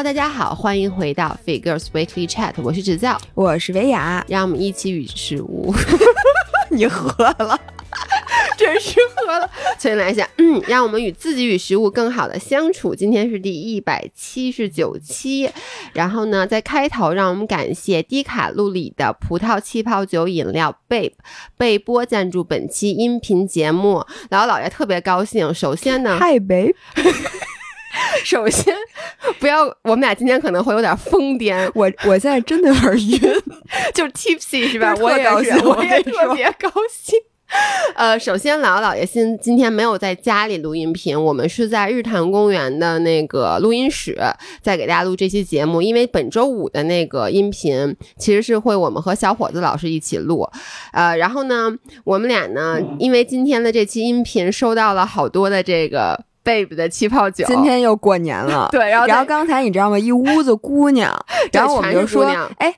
[0.00, 5.74] Hello，大家好，欢迎回到 Figures Weekly Chat，我是芷教，我是维雅，让我们一起与食物。
[6.72, 7.60] 你喝了，
[8.56, 9.46] 真是喝了。
[9.78, 12.94] 重新来一下，嗯，让我们与自己与食物更好的相处。
[12.94, 15.50] 今天是第一百七十九期，
[15.92, 21.12] 然后呢，在开头，让我们感谢低卡路里的葡萄气泡酒饮料 Babe
[21.58, 24.06] 贝波赞助本期音频节目。
[24.30, 26.74] 老姥爷特别高兴，首先呢嗨贝。
[28.24, 28.74] 首先，
[29.38, 31.68] 不要，我们俩今天可能会有点疯癫。
[31.74, 33.20] 我我现在真的有点晕，
[33.94, 34.94] 就 tipsy 是吧？
[35.00, 37.18] 我也是，我也特别高兴。
[37.96, 44.16] 呃，首先，姥姥姥爷今今天没有在家里录音频，我们是在日坛公园的那个录音室
[44.62, 45.82] 在给大家录这期节目。
[45.82, 50.48] 因为本周五的那个音频其实是会我们和小伙子老师一起录。
[50.92, 56.24] 呃，然后呢，我们俩呢，因为今天的这期音频收到了好多的这个。
[56.50, 58.68] Baby 的气泡酒，今天又过年了。
[58.72, 59.96] 对，然后然后刚才你知道吗？
[59.96, 61.14] 一屋子姑娘，
[61.52, 62.24] 然后我们就说，
[62.58, 62.74] 哎，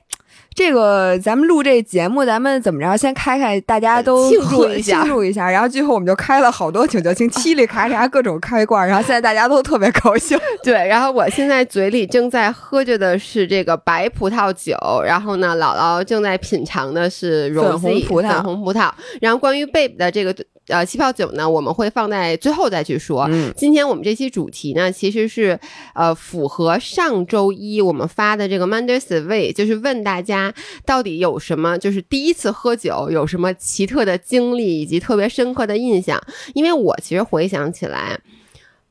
[0.53, 2.95] 这个咱们录这节目，咱们怎么着？
[2.95, 5.49] 先开开，大家都庆祝一下， 庆祝一下。
[5.49, 8.87] 然后最后我们就开了好多请酒精，嘁哩咔嚓各种开罐。
[8.87, 10.39] 然后现在大家都特别高兴。
[10.61, 18.91] 对，然后我现在嘴里正在喝着的是这个白葡萄酒，然后呢，姥姥正在品尝的是粉红葡萄，粉红葡萄。
[19.19, 20.35] 然后关于 baby 的这个。
[20.67, 23.27] 呃，气泡酒呢，我们会放在最后再去说。
[23.29, 25.59] 嗯今天我们这期主题呢，其实是
[25.93, 30.53] 呃符合上周一我们发的这个 Monday Survey，就是问大家
[30.85, 36.21] 到底有什么就是第一次喝酒有什么奇特的经历以及特别深刻的印象。
[36.53, 38.19] 因为我其实回想起来，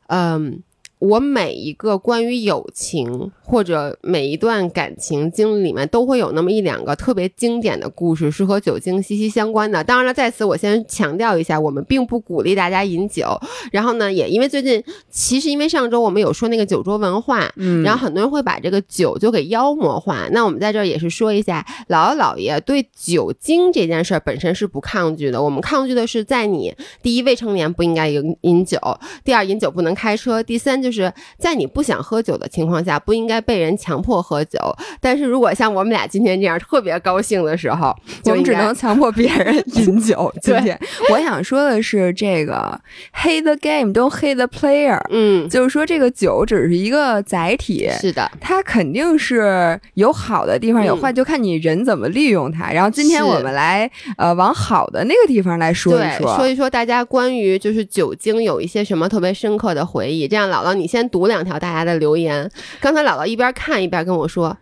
[0.08, 0.62] 嗯。
[1.02, 9.82] 我每一个关于友情或者每一段感情经历里面，都会有那么一两个特别经典的故事，是和酒精息息相关的。
[9.82, 13.36] 当然了，在此我先强调一下，我们并不鼓励大家饮酒。
[13.72, 14.80] 然后呢，也因为最近，
[15.10, 20.28] 其实因为上周我们有说那个酒桌文化，嗯，然后很多人会把这个酒就给妖魔化。
[20.30, 25.42] 那我们在这儿也是说一下，姥姥姥爷对酒精这件事儿本身是不抗拒的。
[25.42, 28.78] 我们抗拒的是在你第一未成年不应该饮饮酒，
[29.24, 30.91] 第二饮酒不能开车，第三就。
[30.91, 30.91] 是
[31.38, 34.58] 在你不想喝酒的情况下，不应该被人强迫喝酒。
[35.00, 37.94] 但是如果像我们俩今天这样特别高兴的时候，
[38.24, 40.32] 我们只能强迫别人 饮酒。
[40.42, 40.78] 今天
[41.10, 42.80] 我想说的是，这个
[43.14, 45.00] hate the game，都 hate the player。
[45.10, 52.70] 嗯，就是说这个酒只是一个载体，是的，它肯定是有好的地方，有坏，就看你人怎么利用它。
[52.70, 60.28] 然后今天我们来呃往好的那个地方来说一说，说一说大家关于就是酒精有一些什么特别深刻的回忆。
[60.28, 60.81] 这样，姥姥你。
[60.82, 62.50] 你先读两条大家的留言。
[62.80, 64.56] 刚才姥姥一边看一边跟我说：“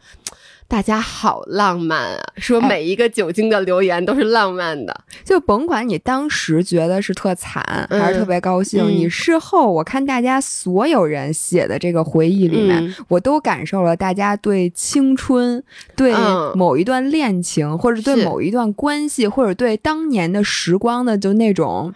[0.68, 4.94] 大家好浪漫啊！”说每一个酒精的留言都是浪漫的。
[5.24, 15.64] 就甭管你当时觉得是特惨还是特别高兴，你事后我看大家所有人写的这个回忆里面，我都感受了大家对青春、
[15.96, 16.12] 对
[16.54, 21.94] 某一段恋情，或者对某一段关系，或者对当年的时光的就那种。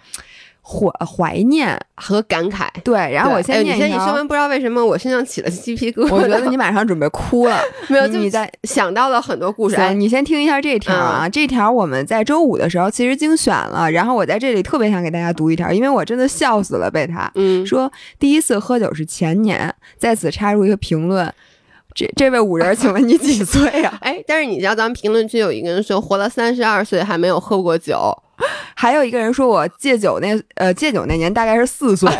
[0.67, 2.95] 怀怀念和感慨，对。
[3.13, 3.87] 然后我先念一条。
[3.87, 6.15] 你先，你说完不知道为什么我身上起了鸡皮疙瘩。
[6.15, 7.61] 我觉得你马上准备哭了。
[7.89, 9.77] 没有，你在想到了很多故事。
[9.95, 21.31] 你先听一下这条啊，这条我们在周五的时候其实精选了，然后我在这里特别想给大家读一条，因为我真的笑死了，被他嗯说第一次喝酒是前年，在此插入一个评论。
[21.95, 23.97] 这这位五人，请问你几岁呀？
[24.03, 28.13] 哎，但是你知道咱们评论区有一个人说活了三十二岁还没有喝过酒，
[28.75, 32.11] 还有一个人说我戒酒那呃戒酒那年大概是四岁。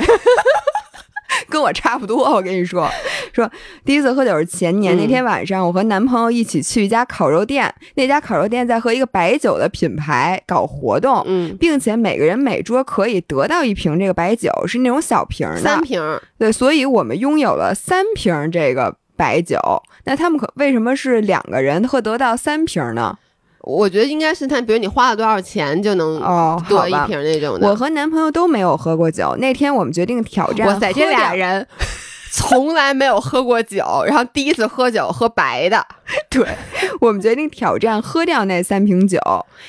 [1.49, 2.89] 跟我差不多，我跟你说，
[3.33, 3.49] 说
[3.85, 16.01] 第一次喝酒是前年那天晚上，我和男朋友一起去一家烤肉店，那家烤肉店在和一个白酒的品牌搞活动，嗯，并且每个人每桌可以得到一瓶这个白酒，是那种小瓶的，三瓶，
[16.39, 19.59] 对，所以我们拥有了三瓶这个白酒。
[20.05, 23.19] 那他们可为什么是两个人会得到三瓶呢？
[23.65, 27.69] 我觉得应该是他，比如你花了多少钱就能哦得一瓶那种的。
[27.69, 30.67] 我和男朋友都没有喝过酒，那天我们决定挑战。
[30.67, 31.67] 哇塞，这俩人。
[32.37, 35.87] 从来没有喝过酒，然后第一次喝酒喝白的。
[36.29, 36.45] 对
[37.01, 39.19] 我们决定挑战喝掉那三瓶酒。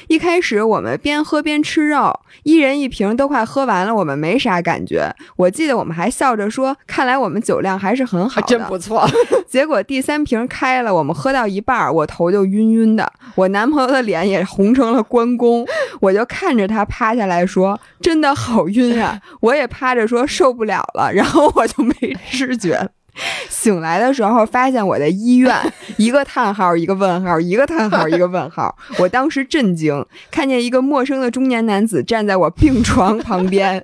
[0.07, 5.07] 一开始我们边喝边吃肉，一人一瓶都快喝完了，我们没啥感觉。
[5.37, 9.07] 我记得我们还笑着说：“看来我们酒量还是很好的， 真不错。
[9.47, 15.65] ”结果第三瓶开了，我们喝到一半，我头就晕晕的，我男朋友的脸也红成了关公。
[16.01, 21.93] 我就看着他趴下来说：“真的好晕啊！”我也趴着说：“受不了了。”然后我就没
[22.29, 22.54] 吃。
[22.57, 22.89] 觉
[23.49, 25.55] 醒来的时候，发现我在医院，
[25.95, 28.75] 一个叹号，一个问号，一个叹号，一个问号。
[28.99, 33.81] 我当时震惊，看见一个陌生的中年男子站在我病床旁边，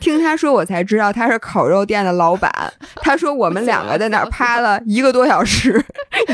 [0.00, 2.52] 听他说，我才知道他是烤肉店的老板。
[2.96, 5.84] 他说我们两个在那趴了一个多小时，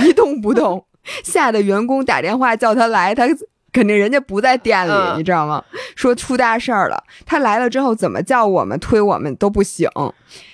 [0.02, 0.86] 一动不动，
[1.22, 3.28] 吓得员工打电话叫他来，他。
[3.72, 5.62] 肯定人家不在店里，你知道吗？
[5.94, 7.02] 说出大事儿了。
[7.25, 9.88] 他来了之后，怎么叫我们推我们都不醒。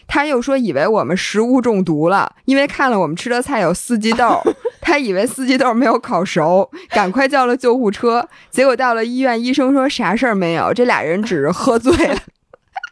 [0.08, 4.40] 他又说以为我们食物中毒了，因为看了我们吃的菜有四季豆，
[4.80, 8.28] 他以为四季豆没有烤熟，赶快叫了救护车。
[8.50, 12.18] 结果到了医院，医生说啥事儿没有，这俩人只是喝醉了。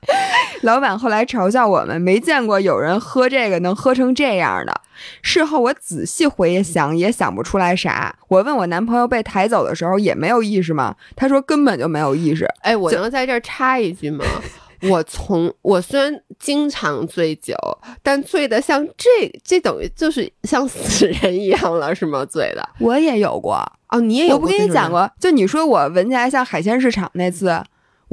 [0.63, 4.81] 老板后来嘲笑我们，没见过有人喝这个能喝成这样的。
[5.21, 8.15] 事后我仔细回想，也想不出来啥。
[8.29, 10.95] 我问我男朋友被抬走的时候也没有意识吗？
[11.15, 12.47] 他说根本就没有意识。
[12.63, 14.25] 哎，我能在这儿插一句吗？
[14.89, 17.55] 我从我虽然经常醉酒，
[18.03, 19.09] 但醉的像这
[19.43, 22.25] 这等于就是像死人一样了，是吗？
[22.25, 23.57] 醉的我也有过
[23.89, 24.37] 哦，你也有过？
[24.37, 25.11] 我不跟你讲过？
[25.19, 27.63] 就你说我闻起来像海鲜市场那次。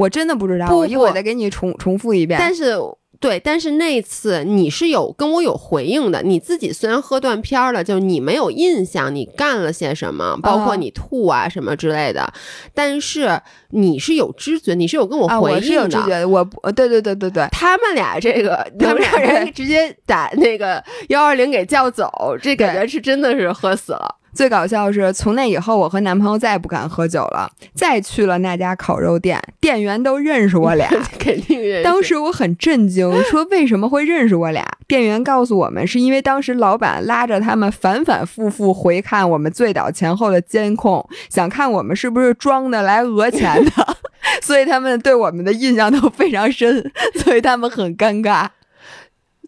[0.01, 2.39] 我真的不知道，我一会儿再给你重重复一遍。
[2.39, 2.75] 但是，
[3.19, 6.23] 对，但是那次你是有跟我有回应的。
[6.23, 12.33] 你自己虽然喝断片了，就你没有印象你干了些什么，包括你吐啊什么之类的。
[12.73, 13.39] 但是
[13.69, 16.27] 你是有知觉，你是有跟我回应的。
[16.27, 24.15] 我对对对对对，他们俩这个 他们俩人直接打那个幺二零给叫走，这感觉是真的是喝死了。
[24.33, 27.51] 最搞笑的是，从那以后，我和男朋友再也不敢喝酒了。
[27.73, 30.87] 再去了那家烤肉店，店员都认识我俩，
[31.19, 31.83] 肯定认识。
[31.83, 34.65] 当时我很震惊，说为什么会认识我俩？
[34.87, 43.97] 店员告诉我们，是因为当时老板拉着他们反反复复回看我们醉倒前后的监控，想看我们是不是装的来讹钱的，
[44.41, 48.47] 所以他们对我们的印象都非常深，所以他们很尴尬。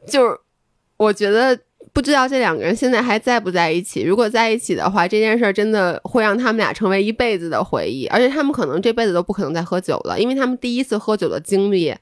[0.06, 0.38] 就是
[0.97, 1.57] 我觉得。
[1.94, 4.01] 不知道这两个人现在还在不在一起？
[4.01, 11.95] 如果在一起的话，这件事儿真的会让他们俩成为一辈子的回忆，而且他们可能这辈子都不可能再喝酒了，因为他们第一次喝酒的经历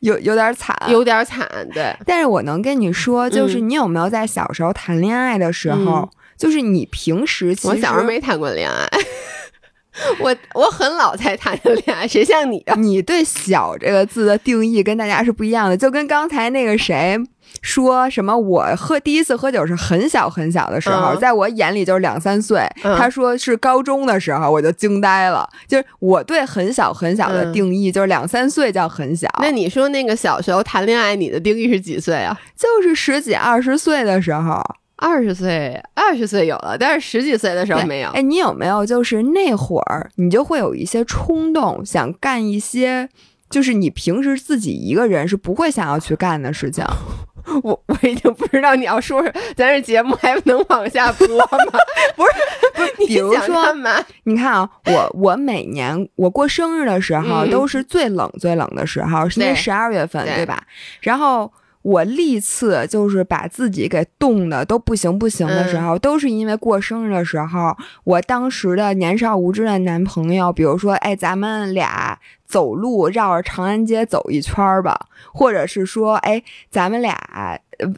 [0.00, 1.48] 有有点惨，有点惨。
[1.72, 8.88] 对，但是我能跟你说，就是你有没有在小时候谈恋爱的时候，就是你平时其实我小时候没谈过恋爱，
[10.18, 12.74] 我我很老才谈的恋爱，谁像你啊？
[12.74, 17.16] 你对“小”这个字的定义跟大家是不一样的，就跟刚才那个谁。
[17.62, 18.36] 说什么？
[18.36, 22.66] 我喝第一次喝酒是很小很小的时候，在我眼里就是两三岁。
[22.82, 25.48] 他说是高中的时候，我就惊呆了。
[25.66, 29.28] 就是我对很小很小的定义，就是两三岁叫很小。
[29.40, 32.38] 那你说那个小时候谈恋爱，你的定义是几岁啊？
[32.56, 34.62] 就是十几二十岁的时候，
[34.96, 38.10] 二十岁二十岁有了，但是十几岁的时候没有。
[38.10, 43.08] 哎，你有没有就是那会儿你就会有一些冲动，想干一些
[43.48, 46.84] 就是你平时自己一个人是不会想要去干的事情？
[47.62, 49.22] 我我已经不知道你要说，
[49.54, 51.46] 咱这节目还能往下播吗？
[52.16, 52.32] 不 是
[52.74, 53.64] 不是，比如说，
[54.24, 60.60] 你看啊，我我每年我过生日的时候都是最冷最冷的时候，是那十二月份，对吧？
[61.00, 61.52] 然后
[61.82, 72.15] 我历次就是把自己给冻的都不行不行的时候，都是因为过生日的时候，我当时的年少无知的男朋友，比如说，哎，咱们俩。
[72.46, 77.18] 走路绕着长安街走一圈儿吧，或者是说，哎，咱们俩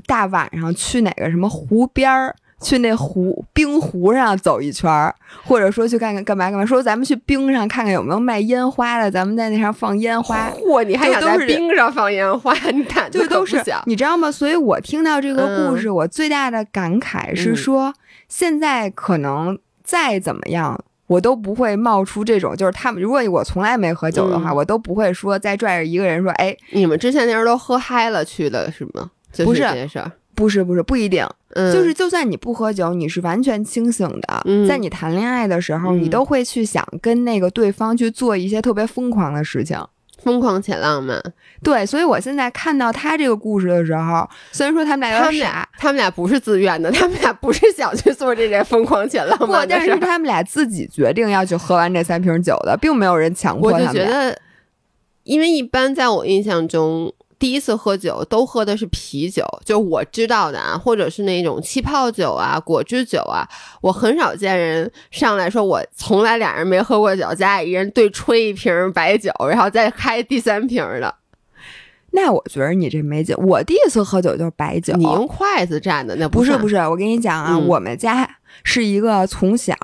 [0.06, 5.14] 大晚上去哪个什么湖边儿，去那湖冰湖上走一圈儿，
[5.44, 10.50] 或者说去干干干嘛干嘛，说咱们去冰上看看有没有卖烟花的，咱们在那上放烟花。
[10.50, 12.52] 嚯，你还想在冰上放烟花？
[12.72, 14.32] 你胆子都是你知道吗？
[14.32, 17.92] 所以我听到这个故事，我最大的感慨是说，
[18.28, 20.80] 现在可能再怎么样。
[21.08, 23.02] 我都不会冒出这种，就是他们。
[23.02, 29.10] 如果我从来没喝酒的话，我都不会说再拽着一个人说：“哎，你们之前那时候都喝嗨了去的是吗？”
[29.44, 31.26] 不是这件事儿，不是不是不一定。
[31.54, 39.76] 就是就算你不喝酒，你是完全清醒的，在你谈恋爱的时候，你都会去想跟那个对方去做一些特别疯狂的事情。
[40.22, 41.22] 疯狂且浪漫，
[41.62, 53.86] 对，所以我现在看到他这个故事的时候，虽然说他们俩他们俩他们俩不是自愿的，他们俩不是想去做这件疯狂且浪漫的事，但是他们俩自己决定要去喝完这三瓶酒的，并没有人强迫他们。
[53.88, 54.38] 我就觉得，
[55.22, 57.12] 因为一般在我印象中。
[57.38, 63.48] 第一次喝酒都喝的是啤酒，就我知道的啊，或者是那种气泡酒啊、果汁酒啊。
[63.80, 71.14] 我很少见人上来说我从来俩人没喝过酒，咱俩一人对吹一瓶白酒，然后再开第三瓶的。
[72.10, 73.36] 那我觉得你这没酒。
[73.36, 76.76] 我第一次喝酒就是白酒，你用筷子蘸的那不是不是。
[76.76, 78.28] 我跟你讲啊，我们家
[78.64, 79.76] 是一个从小，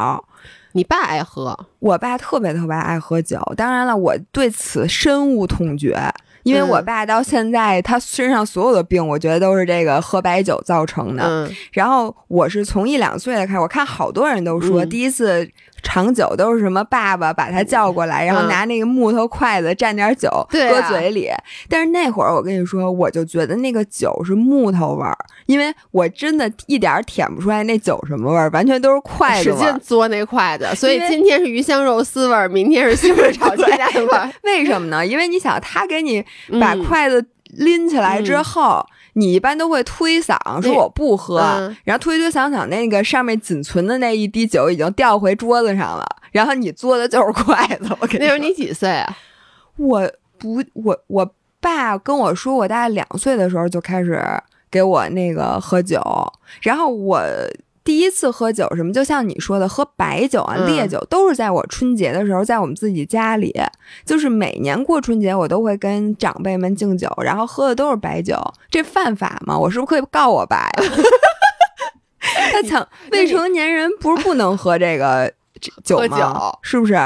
[0.73, 3.39] 你爸爱喝，我爸特别特别爱喝酒。
[3.57, 5.97] 当然了，我对此深恶痛绝。
[6.45, 11.51] 因为我爸到现在，他身上所有的病，我觉得都是这个喝白酒造成的。
[11.73, 15.51] 然后我是从一两岁开始，我看好多人都说，第一次
[15.85, 21.31] 长久都是什么爸爸把他叫过来，然后拿那个木头筷子蘸点酒搁嘴里。
[21.69, 30.69] 但是那会儿我跟你说，我就觉得那个酒是木头味儿，因为我真的一点舔不出来那酒什么味儿，完全都是筷子使劲嘬那筷子。
[30.75, 34.29] 所以今天是鱼香肉丝味儿，明天是西红柿炒鸡蛋味儿。
[34.43, 35.07] 为什么呢？
[35.07, 36.25] 因为你想，他给你
[36.61, 38.85] 把筷子拎起来之后。
[39.15, 41.39] 你一般都会推搡，说我不喝，
[41.85, 47.89] 然后推推搡搡，那个上面仅存的那一滴酒已经掉回桌子上了，然后你嘬的就是筷子。
[48.01, 49.17] 我那时候你几岁啊？
[49.77, 54.23] 我不，我我爸跟我说，我大概两岁的时候就开始
[54.71, 56.01] 给我那个喝酒，
[56.61, 57.21] 然后我。
[57.85, 63.55] 第一次喝酒什么，就像你说的，喝白酒啊、烈酒，都是在我春节的时候，在我们自己家里，
[64.07, 68.37] 就是每年过春节，我都会跟长辈们敬酒，然后喝的都是白酒。
[68.71, 69.59] 这犯法吗？
[69.59, 70.73] 我是不是可以告我爸呀？
[72.53, 75.31] 他抢未成年人不是不能喝这个
[75.85, 76.19] 酒吗？
[76.19, 76.99] 酒是不是？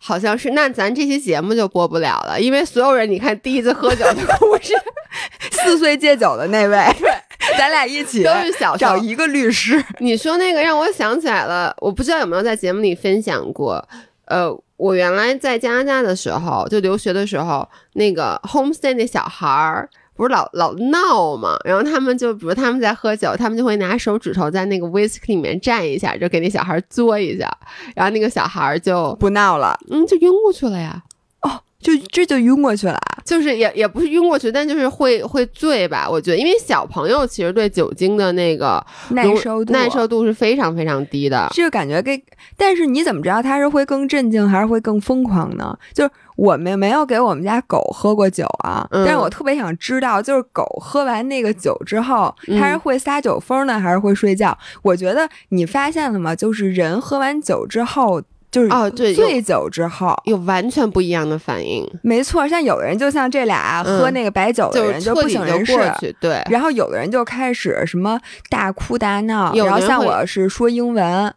[0.00, 0.50] 好像是。
[0.50, 4.72] 那咱这期节目就播不了了，因为所有人，你看第一次喝酒的故事，
[5.50, 6.78] 四岁戒酒的那位。
[7.58, 9.82] 咱俩一起都是小找一个律师。
[9.98, 13.86] 你说那个让我想起来了，我不知道有没有在节目里分享过。
[14.26, 27.50] 呃，我原来在加拿大的时候，就留学的时候，那个 homestay 那小孩儿不是老老闹嘛，然后他们就比如他们在喝酒，他们就会拿手指头在那个 whisky 里面蘸一下，就给那小孩嘬一下，
[27.94, 31.02] 然后那个小孩就不闹了，嗯，就晕过去了呀。
[31.82, 36.08] 就这就晕过去了，就是也也不是晕过去，但就是会会醉吧。
[36.08, 41.48] 我觉得，因为小朋友其实对酒精的那个耐受耐受度是非常非常低的。
[41.52, 42.22] 这个感觉给，
[42.56, 45.76] 但是你怎么知道他是会更镇静还是会更疯狂呢？
[45.92, 54.56] 就是我们没有给我们家狗喝过酒啊，但是我特别想知道，就是狗喝完那个酒之后，它是会撒酒疯呢，还是会睡觉？
[54.82, 56.34] 我觉得你发现了吗？
[56.34, 58.22] 就是人喝完酒之后。
[58.52, 61.88] 就是哦，对，醉酒之后有完全不一样的反应。
[62.02, 65.74] 没错，像有的人就像这俩喝那个白酒的人就不省人事，
[66.20, 66.42] 对。
[66.50, 71.34] 然后有的人就开始什么大哭大闹，然后像我是说英文，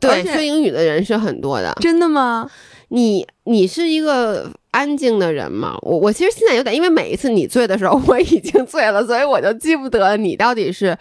[0.00, 1.76] 对，说英语的人是很多的。
[1.78, 2.50] 真的吗？
[2.88, 5.76] 你你是一个安静的人吗？
[5.82, 10.96] 我我其实现在有点，因为每一次你醉的时候我已经醉了，所以我就记不得你到底是。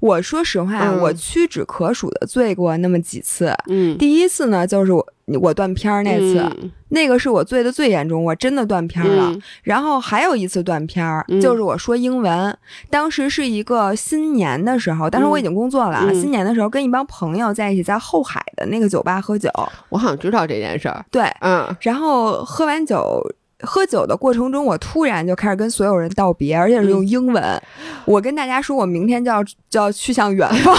[0.00, 3.54] 我说实话，我屈指可数的醉过那么几次。
[3.68, 5.06] 嗯，第一次呢，就是我
[5.40, 9.34] 我断片儿那次，那个是我醉的最严重，我真的断片儿了。
[9.62, 12.56] 然后还有一次断片儿，就是我说英文，
[12.88, 19.50] 当时是一个新年的时候，当时我已经工作了，新年的时候跟一帮朋友在一起在后海的那个酒吧喝酒。
[19.88, 21.04] 我好像知道这件事儿。
[21.10, 23.22] 对，嗯，然后喝完酒。
[23.60, 27.62] 喝酒的过程中，我突然就开始跟所有人道别，而且是用英文。
[28.04, 30.76] 我跟大家说，我明天就要就要去向远方。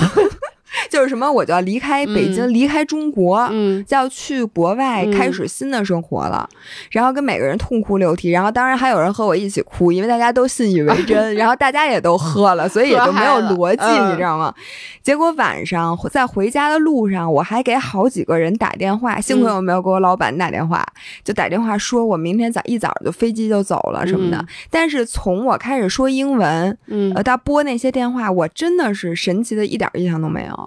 [0.89, 6.47] 就是什么，我就要离开北京，离开中国，嗯，就要去国外开始新的生活了。
[6.91, 14.53] 然后跟每个人痛哭流涕，然后当然还有人和我一起哭，因为大家都信以为 真，然后大家也都喝了，所以也就没有逻辑，你知道吗？
[15.01, 20.85] 结果晚上在回家的路上，我还给好几个人打电话，幸亏我没有给我老板打电话，
[21.23, 24.45] 就打电话说我明天早一早就飞机就走了什么的。
[24.69, 30.58] 但是从我开始说英文，嗯，呃，他拨那些电话，我真的是神奇的一点印象都没有。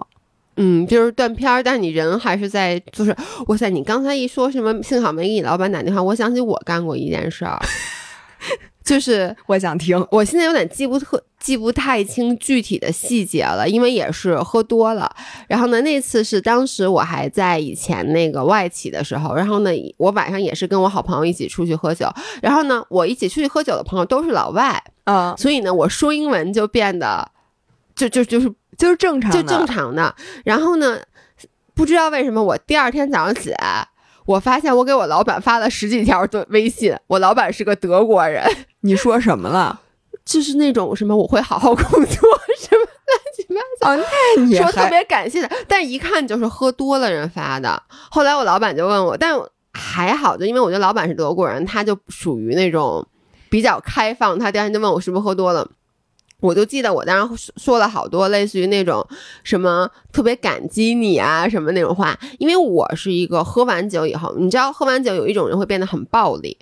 [0.56, 3.16] 嗯，就是断片儿，但是你人还是在，就是
[3.46, 3.70] 哇塞！
[3.70, 7.58] 你刚才一说什么，幸好没给你老板打电话，我想起我干过一件事儿，
[8.84, 15.10] 就是我想听，我现在有点记不特记不太清具体的细节了，因为也是喝多了。
[15.48, 22.06] 然后呢，那次是当时我还在以前那个外企的时候，然后呢，我晚上也是跟我好朋友一起出去喝酒，
[22.42, 27.30] 然后呢，我一起出去喝酒的朋友都是老外，嗯，所以呢，我说英文就变得
[27.96, 28.52] 就就就是。
[28.82, 30.12] 就是正常，就正常的。
[30.44, 30.98] 然后呢，
[31.72, 33.86] 不知道为什么，我第二天早上起来，
[34.26, 36.92] 我发现我给我老板发了十几条的微信。
[37.06, 38.44] 我老板是个德国人，
[38.80, 39.82] 你说什么了？
[40.26, 42.04] 就是那种什么我会好好工作，
[42.58, 43.92] 什么乱七八糟。
[43.92, 44.04] 哦，
[44.36, 47.80] 那你说特别感谢的，但一看就是喝多了人发的。
[48.10, 49.38] 后来我老板就问我，但
[49.72, 53.06] 还好，就因为我觉得老板是德国人，他就属于那种
[53.48, 54.36] 比较开放。
[54.40, 55.68] 他第二天就问我是不是喝多了。
[56.42, 59.06] 我就记得我当时说了好多类似于那种
[59.44, 66.58] 什么特别感激你啊什么那种话，因为我是一个喝完酒以后，你知道喝完酒有一种人会变得很暴力，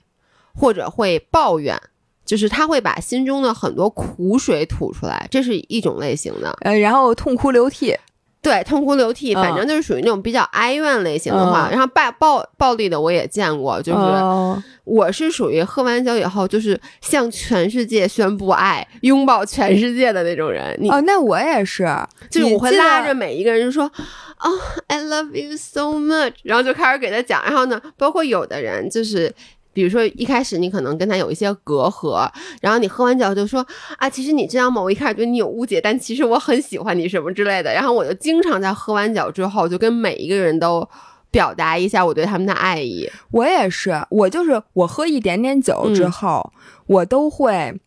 [0.55, 1.81] 或者会抱怨，
[2.25, 6.55] 就是他会把心中的很多苦水吐出来，这是一种类型的。
[6.61, 7.97] 呃，然后痛哭流涕。
[8.43, 11.69] 对，痛哭流涕，嗯反正就是属于那种比较哀怨类型的话。
[11.69, 20.75] 嗯然后暴暴暴力的我也见过，就是哦我是属于喝完酒以后就是向全世界宣布爱、拥抱全世界的那种人。
[20.81, 21.87] 你哦，那我也是，
[22.31, 24.51] 就是我会拉着每一个人就说，哦
[24.89, 27.43] ，I love you so much，然后就开始给他讲。
[27.45, 29.33] 然后呢，包括有的人就是。
[29.73, 32.29] 比如说一开始你可能跟他有一些隔阂，
[32.61, 33.65] 然后你喝完酒就说
[33.99, 34.83] 啊，其实你知道吗？
[34.83, 37.73] 我一开始对你有误解，但其实我很喜欢你什么之类的。
[37.73, 40.89] 然后我就经常在喝完酒之后，就跟每一个人都
[41.31, 43.09] 表达一下我对他们的爱意。
[43.31, 46.53] 我也是，我就是我喝一点点酒之嗯后，
[46.87, 47.81] 我都会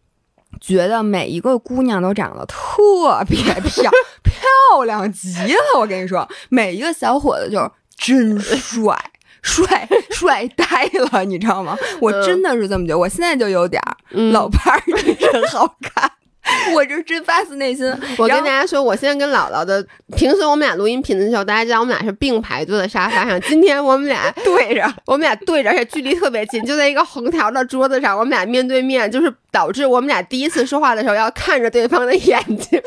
[0.62, 3.92] 觉得每一个姑娘都长得特别漂
[4.24, 5.80] 漂亮极了。
[5.80, 8.98] 我跟你说，每一个小伙子就是真帅。
[9.44, 10.66] 帅 帅呆
[11.12, 11.78] 了，你知道吗？
[12.00, 12.98] 我真的是这么觉得。
[12.98, 16.12] 我现在就有点儿嗯老伴儿，你真好看。
[16.74, 17.90] 我这真发自内心。
[18.18, 19.86] 我跟大家说，我现在跟姥姥的，
[20.18, 23.40] 平时我们俩录音频的时候，大家知道我们俩是并排坐在沙发上。
[23.40, 32.82] 今天我们俩 对着，我们俩对着，而且距离特别近，就在一个横条的桌子上，我们俩面对面，就是导致我们俩第一次说话的时候要看着对方的眼睛。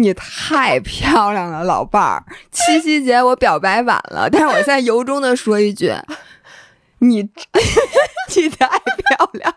[0.00, 2.24] 你太漂亮了，老伴儿。
[2.50, 5.92] 七夕节我表白晚了，但是我现在由衷的说一句，
[6.98, 7.22] 你
[8.34, 9.54] 你太漂亮。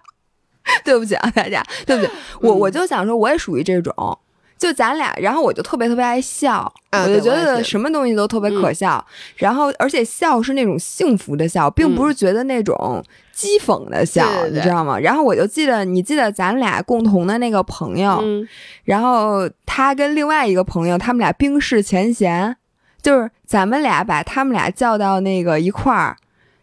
[0.86, 2.10] 对不起啊，大家，对不起，
[2.40, 4.18] 我我就想说，我也属于这种，
[4.58, 13.04] 就咱俩，然后我就特别特别爱笑，啊我就觉得什么东西都特别可笑，然后而且笑是那种幸福的笑，并不是觉得那种
[13.36, 15.00] 讥讽的笑，对对对你知道吗？
[15.00, 18.48] 然后我就记得，你记得咱俩共同的那个朋友，嗯，
[18.84, 22.56] 然后他跟另外一个朋友，他们俩冰释前嫌，
[23.02, 26.16] 就是咱们俩把他们俩叫到那个一块儿，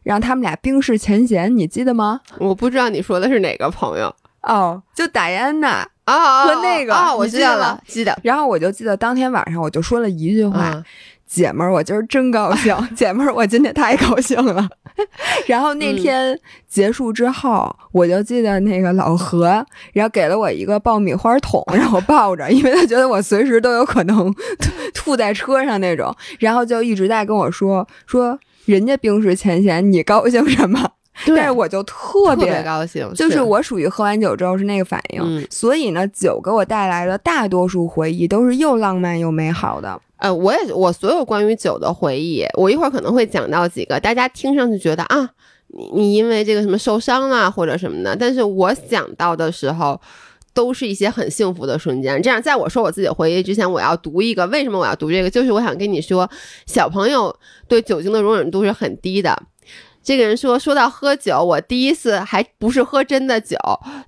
[0.02, 2.20] 让他们俩冰释前嫌，你记得吗？
[2.38, 5.88] 我不知道你说的是哪个朋友哦，就戴安娜。
[6.04, 8.18] 啊啊和那个啊，我记了，记得。
[8.24, 10.84] 然后我就记得当天晚上，我就说了一句话：“啊
[11.30, 14.68] 姐们儿，我今儿真高兴， 姐们儿，我今天太高兴了。
[15.46, 16.36] ”然后那天
[16.68, 30.90] 结束之后，我就记得那个老何，然后给了我一个爆米花桶，让我抱着，因为他觉得我随时都有可能吐吐在车上那种，然后就一直在跟我说说人家冰释前嫌，你高兴什么？
[31.26, 31.96] 对但是我就特
[32.30, 40.00] 特别别高兴，就是我属于喝完酒之后是那个反应，嗯所以呢，酒给我带来的大多数回忆都是又浪漫又美好的。
[40.16, 45.30] 呃，我也我所有关于酒的回忆，我一会儿可能会讲到几个，大家听上去觉得啊，
[45.68, 50.00] 你你因为这个什么受伤啊或者什么的，但是我想到的时候。
[50.52, 52.20] 都是一些很幸福的瞬间。
[52.20, 54.44] 这样，在我说我自己的回忆之前，我要读一个。
[54.48, 55.30] 为什么我要读这个？
[55.30, 56.28] 就是我想跟你说，
[56.66, 57.34] 小朋友
[57.68, 59.40] 对酒精的容忍度是很低的。
[60.02, 63.56] 这个人说，说到喝酒，我第一次还不是喝真的酒，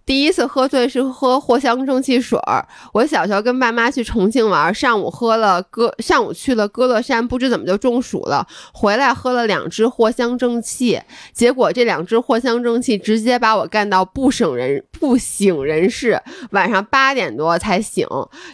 [0.07, 2.67] 第一次喝醉是喝藿香正气水儿。
[2.95, 10.99] 我小时候跟爸妈去重庆玩，上午喝了歌，上午去了歌乐山，不知怎么就中暑了，回来喝了两支藿香正气，
[11.35, 16.21] 结果这两支藿香正气直接把我干到不省人不省人事，
[16.53, 18.07] 晚上八点多才醒。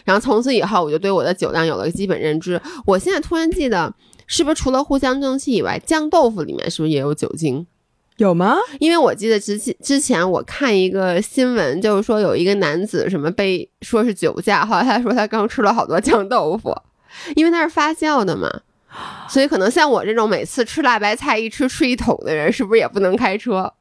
[0.03, 2.61] 然后从此以后，我就对我的酒量有了基本认知。
[2.85, 3.93] 我现在突然记得。
[4.29, 7.65] 是不是除了藿香正气以外，酱豆腐里面是不是也有酒精？
[8.17, 8.55] 有吗？
[8.79, 16.75] 因为我记得之前之前我看一个新闻，就是说有一个男子什么被说是酒驾，后来他说他刚吃了好多酱豆腐，
[17.35, 18.47] 因为它是发酵的嘛，
[19.27, 23.73] 所以可能像我这种每次吃辣白菜一吃吃一桶的人，是不是也不能开车？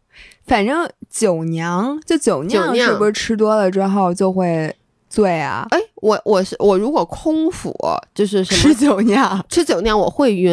[0.47, 4.75] 反正酒酿，就酒酿是不是吃多了之后就会
[5.09, 5.66] 醉啊？
[5.71, 7.75] 哎，我我是我如果空腹
[8.14, 10.53] 就是什么吃酒酿，吃酒酿我会晕，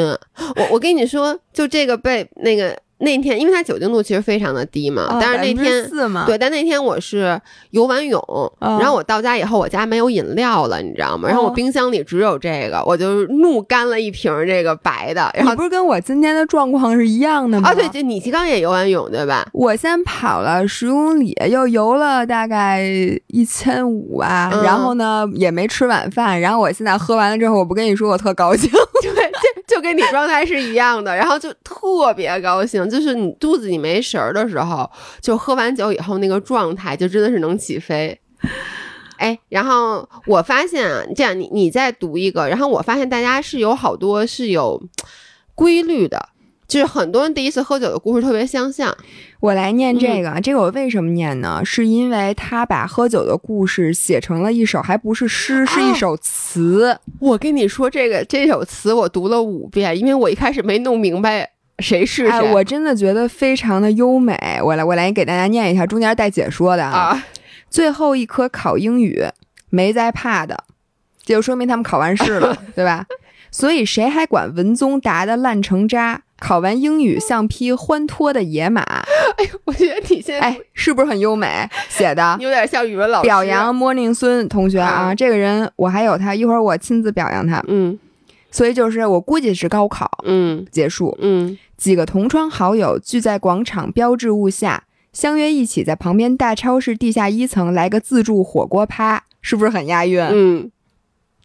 [0.56, 5.90] 我我跟你说，就这个被那个那天，因为它酒精度其实非常的低嘛，但是那天。
[6.26, 7.40] 对，但那天我是
[7.72, 8.22] 游完泳，
[8.60, 11.28] 嗯然后我到家以后，我家没有饮料了，你知道吗？
[11.28, 15.30] 然后我哦冰箱里只有这个，我就怒干了一瓶这个白的。
[15.34, 17.70] 然后你不是跟我今天的状况是一样的吗？
[17.70, 19.46] 啊，对，就你刚也游完泳对吧？
[19.54, 22.82] 我先跑了十公里，又游了大概
[23.28, 28.70] 一千五吧，嗯然后呢也没吃晚饭，然后我现在喝完了之后，我不跟你说我特高兴，
[29.86, 34.90] 跟你状态是一样的， 然后就特别高兴，就是你肚子里没食儿的时候，
[35.22, 38.20] 就喝完酒以后那个状态，就真的是能起飞。
[39.18, 44.82] 哎，然后我发现啊，这样你你再读一个，然后我发现大家是有好多是有
[45.56, 46.30] 规律的，
[46.68, 48.96] 就是很多人第一次喝酒的故事特别相像。
[49.40, 51.62] 我来念这个，这个我为什么念呢？
[51.64, 56.98] 是因为他把喝酒的故事写成了一首，还不是诗，是一首词。
[57.20, 61.48] 我跟你说，这个这首词我读了五遍，因为我一开始没弄明白
[61.80, 62.32] 谁是谁。
[62.32, 64.36] 哎，我真的觉得非常的优美。
[64.64, 67.24] 我来，我来给大家念一下，中间带解说的啊，
[67.70, 69.24] 最后一科考英语，
[69.70, 70.64] 没在怕的，
[71.24, 73.06] 这就说明他们考完试了， 对吧？
[73.58, 76.24] 所以谁还管文综答的烂成渣？
[76.38, 78.82] 考完英语像匹欢脱的野马。
[79.40, 82.36] 哎呦，我觉得你现在哎，是不是很优美写的？
[82.42, 83.24] 有点像语文老师。
[83.24, 87.64] 表扬 Morning 孙同学啊，嗯这个人我还有他，一会儿我亲自表扬他。
[87.70, 87.98] 嗯
[88.52, 100.22] 所以就是我估计是高考嗯结束，嗯几个同窗好友聚在广场标志物下，相约一起在旁边大超市地下一层来个自助火锅趴，是不是很押韵？
[100.30, 100.72] 嗯，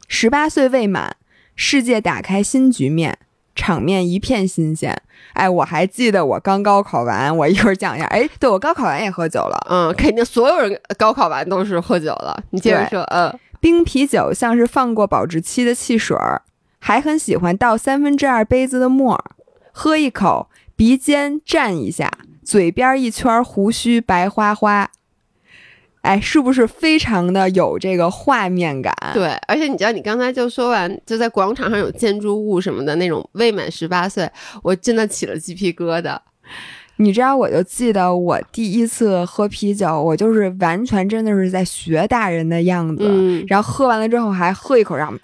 [0.08, 1.14] 十八岁未满，
[1.54, 3.18] 世界打开新局面，
[3.54, 5.00] 场面一片新鲜。
[5.34, 8.06] 哎，我还记得我刚高考完，我一会儿讲一下。
[8.06, 12.42] 哎，对我高考完也喝酒了，嗯，肯定所有人高考完都是喝酒了。
[12.50, 16.42] 你接着说，嗯冰啤酒像是放过保质期的汽水儿，
[16.78, 19.24] 还很喜欢倒三分之二杯子的沫儿，
[19.70, 22.10] 喝一口，鼻尖蘸一下，
[22.42, 24.90] 嘴边一圈胡须白花花。
[26.02, 28.94] 哎，是不是非常的有这个画面感？
[29.12, 34.30] 对，而且你知道，你刚才就说完，就在广场上有建筑物什么的那种未满十八岁，
[34.62, 36.18] 我真的起了鸡皮疙瘩。
[36.96, 45.14] 你知道，我就记得我第一次喝啤酒，我就是完全真的是在学大人的样子，嗯，然后喝完了之后还喝一口，然后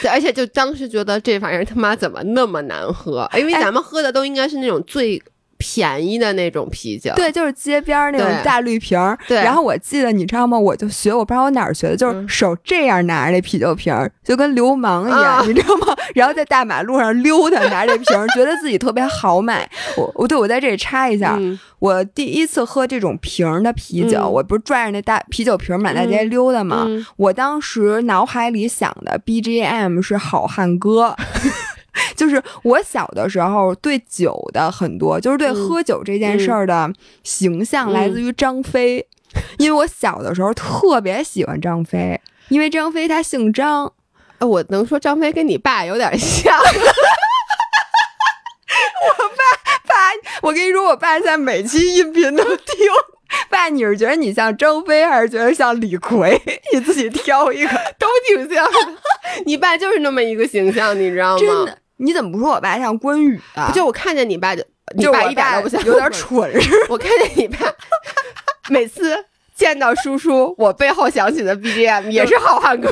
[0.00, 3.28] 对而且就当时觉得这玩意儿他妈怎么那么难喝？
[3.38, 5.22] 因为哎咱们喝的都应该是那种最
[5.62, 7.12] 便宜的那种啤酒。
[7.14, 9.16] 对，就是街边儿那种大绿瓶儿。
[9.28, 10.58] 对然后我记得，你知道吗？
[10.58, 15.94] 我就学，我不知道我哪儿学的，就是嗯手这样拿着那啤酒瓶儿，就跟流氓一样，啊你知道吗？
[16.16, 19.68] 然后在大马路上溜达，拿着这瓶儿， 觉得自己特别豪迈。
[19.96, 26.84] 我我对我在这里插一下，嗯我第一次喝这种瓶儿的啤酒，嗯我不是拽着那大啤酒瓶儿满大街溜达吗？
[26.88, 31.14] 嗯我当时脑海里想的 BGM 是《好汉歌》，
[32.16, 39.06] 就是我小的时候对酒的很多，就是对嗯喝酒这件事儿的形象嗯来自于张飞，
[39.58, 43.92] 因为我小的时候特别喜欢张飞，因为张飞他姓张。
[44.38, 46.58] 哎我能说张飞跟你爸有点像。
[49.04, 49.36] 我爸
[49.86, 49.94] 爸，
[50.42, 52.76] 我跟你说，我爸现在每期音频都听。
[53.48, 56.40] 爸，你是觉得你像张飞，还是觉得像李逵？
[56.72, 57.70] 你自己挑一个。
[57.98, 58.78] 都挺像的。
[59.46, 61.38] 你爸就是那么一个形象，你知道吗？
[61.38, 63.70] 真的，你怎么不说我爸像关羽啊？
[63.72, 64.62] 就我看见你爸就，
[64.96, 66.10] 你爸一点都不像，有点。
[66.10, 66.50] 蠢？
[66.88, 67.58] 我看见你爸，
[68.68, 72.88] 每次见到叔叔，我背后响起的 BGM 也是《好汉歌》。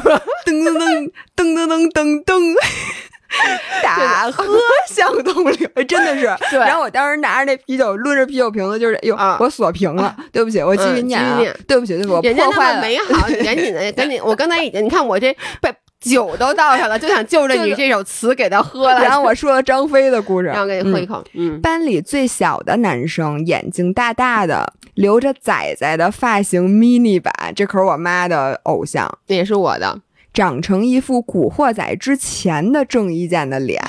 [0.47, 2.55] 噔噔噔噔噔噔噔噔，
[3.83, 4.45] 大河
[4.89, 6.23] 向东流，哎真的是。
[6.51, 12.81] 对然后我当时拿着那啤酒，抡着啤酒瓶子，就是，哎呦，啊我锁屏了，对不起，我继续嗯念对不起，对不起，破坏了。
[12.81, 14.21] 美好， 你赶紧的，赶紧！
[14.23, 19.03] 我刚才已经，你看我这被酒都倒上了，就想就着你这首词给他喝了。
[19.03, 29.19] 然后我说了张飞的故事，然后给你喝一嗯口，嗯班里最小的男生，眼睛大大的，留着仔仔的发型 mini 版，这可是我妈的偶像。
[29.27, 30.01] 那也是我的。
[30.33, 33.83] 长成一副古惑仔之前的郑伊健的脸，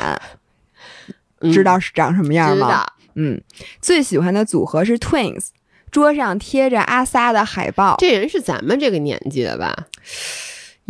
[1.39, 2.86] 嗯知道是长什么样吗？
[3.13, 3.39] 嗯，
[3.80, 5.50] 最喜欢的组合是 Twins，
[5.91, 9.86] 桌上贴着阿 sa 的海报，这人是咱们这个年纪的吧？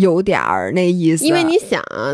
[0.01, 1.25] 有点儿那意思。
[1.25, 2.13] 因为你想啊，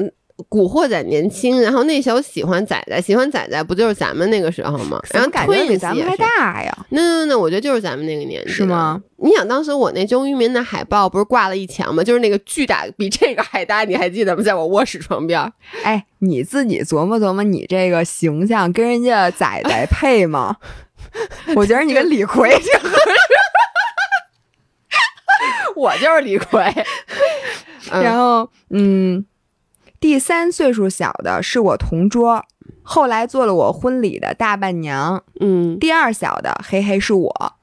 [0.50, 5.02] 古惑仔年轻，然后那时候喜欢仔仔，喜欢仔仔不就是咱们那个时候吗？
[5.12, 6.16] 然后感觉比咱们还。
[6.16, 6.86] 大呀？
[6.90, 9.02] 那那那，我觉得就是咱们那个年纪，是吗？
[9.18, 12.04] 你想当时我那周渝民的海报不是挂了一墙吗？
[12.04, 14.44] 就是那个巨大，比这个还大，你还记得吗？
[14.44, 15.52] 在我卧室床边儿。
[15.84, 20.58] 哎，你自己琢磨琢磨，你这个形象跟人家仔仔配吗？
[21.56, 23.37] 我觉得你跟李逵挺合适。
[25.78, 26.74] 我就是李逵。
[27.92, 29.26] 嗯然后，嗯，
[30.00, 32.44] 第三岁数小的是我同桌，
[32.84, 35.24] 后来做了我婚礼的大伴娘。
[35.40, 37.54] 嗯第二小的，嘿嘿，是我。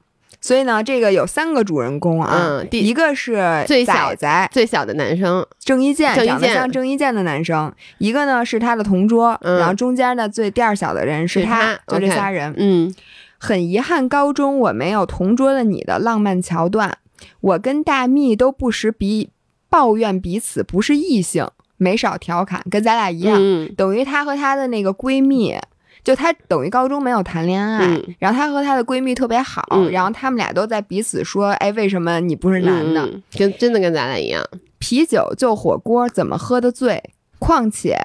[0.41, 12.53] 所以呢，这个有三个主人公啊，嗯第一个是最小仔仔最小的男生，郑伊健，长得健像郑伊健的男生；一个呢是他的同桌，嗯然后中间的最第二小的人是是他就这仨人。
[12.57, 12.93] 嗯
[13.37, 16.97] 很遗憾，高中我没有同桌的你的浪漫桥段。
[17.45, 19.29] 我跟大蜜都不时彼
[19.69, 23.37] 抱怨彼此不是异性，没少调侃，跟咱俩一样。
[23.39, 25.55] 嗯等于她和她的那个闺蜜，
[26.03, 33.05] 就她等于高中没有谈恋爱，嗯然后她和她的闺蜜特别好，嗯然后她们俩都在彼此说，哎，为什么你不是男的？
[33.05, 34.43] 嗯跟真的跟咱俩一样。
[34.79, 37.11] 啤酒就火锅，怎么喝的醉？
[37.37, 37.95] 况且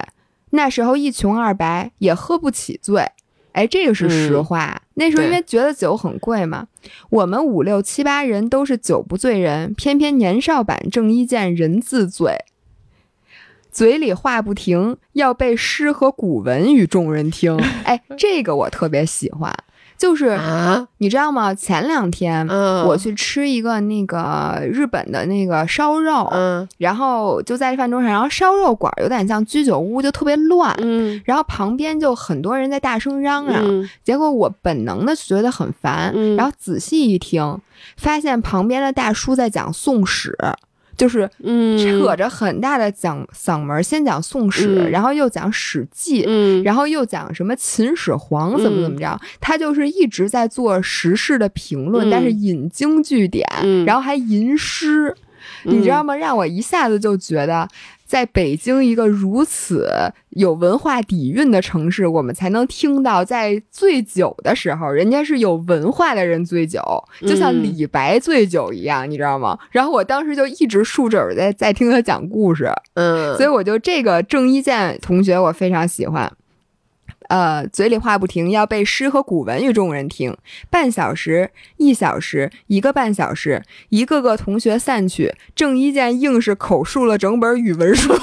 [0.51, 3.09] 那时候一穷二白，也喝不起醉。
[3.53, 4.81] 哎，这个是实话。
[4.93, 6.67] 那时候因为觉得酒很贵嘛，
[7.09, 12.45] 我们五六七八人都是酒不醉人，偏偏年少版郑伊健人自醉，
[13.71, 17.57] 嘴里话不停，要背诗和古文与众人听。
[17.83, 19.53] 哎，这个我特别喜欢。
[20.01, 21.53] 就是啊，你知道吗？
[21.53, 26.67] 前两天嗯，我去吃一个那个日本的那个烧肉，嗯。
[26.79, 30.75] 然后就在饭桌上，然后烧肉馆有点像居酒屋，就特别乱。
[30.81, 31.21] 嗯。
[31.23, 33.87] 然后旁边就很多人在大声嚷嚷，嗯。
[34.03, 36.35] 结果我本能的觉得很烦，嗯。
[36.35, 37.59] 然后仔细一听，
[37.95, 40.35] 发现旁边的大叔在讲宋史，
[41.01, 44.91] 就是嗯，扯着很大的讲嗓门，先讲宋史，嗯。
[44.91, 46.23] 然后又讲史记。
[46.27, 52.11] 嗯，然后又讲什么秦始皇怎么怎么着，他就是一直在做时事的评论，嗯。
[52.11, 53.83] 但是引经据典，嗯。
[53.83, 55.15] 然后还吟诗，
[55.63, 56.15] 你知道吗？
[56.15, 57.67] 让我一下子就觉得，
[58.11, 59.89] 在北京一个如此
[60.31, 66.81] 有文化底蕴的城市，我们才能听到在醉酒的时候，人家是有文化的人醉酒，
[67.21, 69.57] 就像嗯李白醉酒一样，你知道吗？
[69.71, 76.29] 然后我当时就一直竖着耳在在听他讲故事，嗯，所以我就这个郑伊健同学我非常喜欢。
[77.31, 80.35] 呃，嘴里话不停，要背诗和古文与众人听。
[80.69, 88.13] 半小时、一小时、一个半小时，一个个同学散去，郑伊健硬是口述了整本语文书。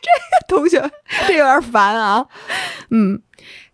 [0.00, 0.90] 这个同学，
[1.28, 2.26] 这有点烦啊。
[2.88, 3.20] 嗯，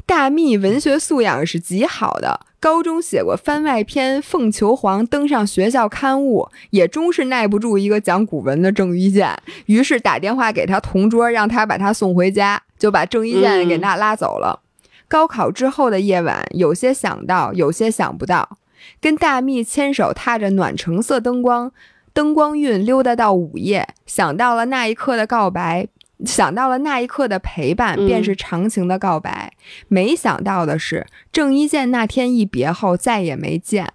[0.05, 14.63] 大密文学素养是极好的，高中写过番外篇《凤求凰》，登上学校刊物，也终是耐不住一个讲古文的郑伊健，于是打电话给他同桌，让他把他送回家，就把郑伊健给那拉走了。
[15.07, 18.57] 高考之后的夜晚，有些想到，有些想不到。
[19.01, 21.71] 跟大蜜牵手，踏着暖橙色灯光，
[22.13, 25.87] 灯光晕溜达到午夜，想到了那一刻的告白，
[26.25, 29.53] 想到了那一刻的陪伴，嗯便是长情的告白。
[29.89, 33.93] 没想到的是，郑伊健那天一别后再也没见，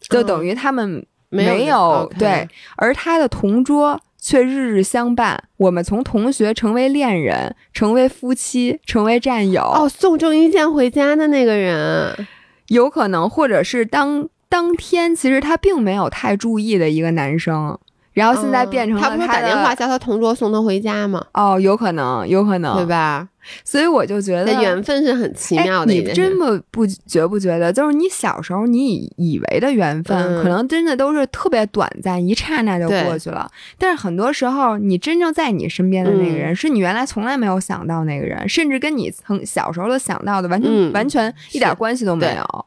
[0.00, 5.44] 就等于他们没有没有对，而他的同桌却日日相伴。
[5.58, 9.60] 我们从同学成为恋人，成为夫妻，成为战友。
[9.60, 12.26] 哦，送郑伊健回家的那个人，
[12.68, 17.78] 有可能，或者是当当天其实他并没有太注意的一个男生，
[18.14, 21.22] 然后现在变成了嗯他不是打电话叫他同桌送他回家吗？
[21.34, 22.86] 哦，有可能，有可能，对？
[22.86, 23.28] 吧？
[23.62, 25.92] 所以我就觉得缘分是很奇妙的。
[25.92, 27.70] 你真的不觉不觉得？
[27.70, 33.46] 就是你小时候你以以为的缘分，嗯可能真的都是特别短暂，一刹那就过去了。
[33.76, 42.66] 但是很多时候，你真正在你身边的那个人，嗯是你原来从来没有想到那个人，甚至跟你曾小时候的想到的完全、嗯完全一点关系都没有。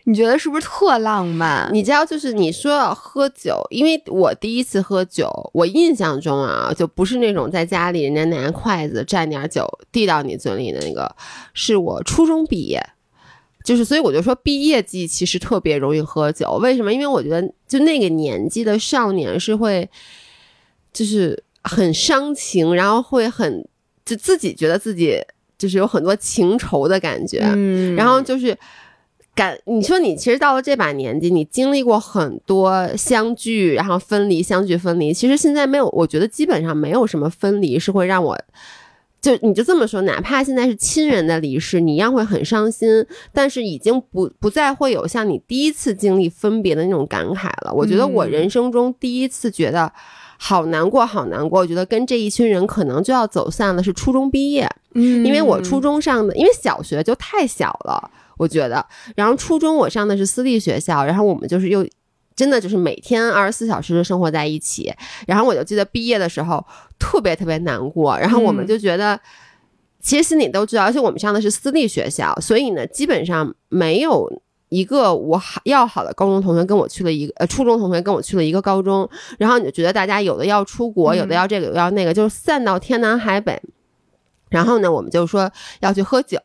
[0.00, 1.70] 唉，你觉得是不是特浪漫？
[1.72, 11.14] 你知道，就是你说要喝酒，因为我第一次喝酒，我印象中啊，就不是那种在家里人家拿筷子蘸点酒递到你嘴里的那个，
[11.54, 12.80] 是我初中毕业。
[13.62, 16.58] 就是，所以我就说，毕业季其实特别容易喝酒。
[16.62, 16.90] 为什么？
[16.90, 19.86] 因为我觉得，就那个年纪的少年是会，
[20.94, 23.68] 就是很伤情，然后会很
[24.02, 25.22] 就自己觉得自己
[25.58, 27.42] 就是有很多情仇的感觉。
[27.54, 28.56] 嗯然后就是
[29.40, 35.14] 感，你说你其实到了这把年纪，你经历过很多相聚，然后分离，相聚分离。
[35.14, 38.38] 其实现在没有，我觉得基本上没有什么分离是会让我。
[39.18, 42.86] 就你就这么说，哪怕现在是亲人的离世，你一样会很伤心，
[43.32, 47.72] 但是已经不不再会有像你第一次经历分别的那种感慨了。
[47.72, 49.90] 我觉得我嗯人生中第一次觉得
[50.38, 51.60] 好难过，好难过。
[51.60, 54.68] 我觉得跟这一群人可能就要走散了，是初中毕业。
[54.94, 58.84] 嗯，因为我初中上的，因为小学就太小了，我觉得。
[59.14, 61.86] 然后初中我上的是私立学校，然后我们就是又
[62.34, 64.92] 真的就是每天二十四小时的生活在一起。
[65.26, 66.64] 然后我就记得毕业的时候
[66.98, 69.20] 特别特别难过，然后我们嗯就觉得。
[70.02, 74.26] 其实心里都知道，而且我们上的是私立学校，所以呢，基本上没有
[74.70, 79.06] 一个我好要好的高中同学跟我去了一个呃初中同学跟我去了一个高中，
[79.38, 83.60] 然后你就觉得大家有的要出国，有的嗯要这个，有的要那个，就是散到天南海北。
[84.50, 86.38] 然后呢，我们就说要去喝酒，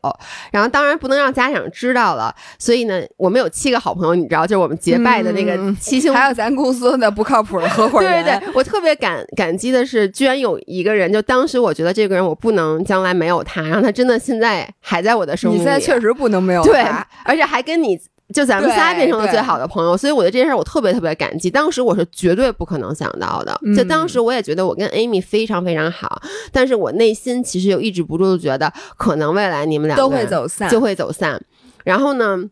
[0.50, 15.60] 然后当然不能让家长知道了，所以呢，我们有七个好朋友，你知道，就是我们结拜的那个嗯七星还有咱公司的不靠谱的合伙人，对对对，我特别感感激的是，居然有一个人，就当时我觉得这个人我不能将来没有他，然后他真的现在还在我的生活里。
[15.60, 17.98] 你现在确实不能没有对他，而且还跟你。
[18.34, 21.48] 就咱们仨变成了最好的朋友，所以我对这件事我特别特别感激。
[21.48, 31.40] 当时我是绝对不可能想到的，就嗯当时我也觉得我跟 Amy 非常非常好，但是我内心其实又抑制不住的觉得，可能未来你们俩都会走散，就会走散。
[31.84, 32.42] 然后呢，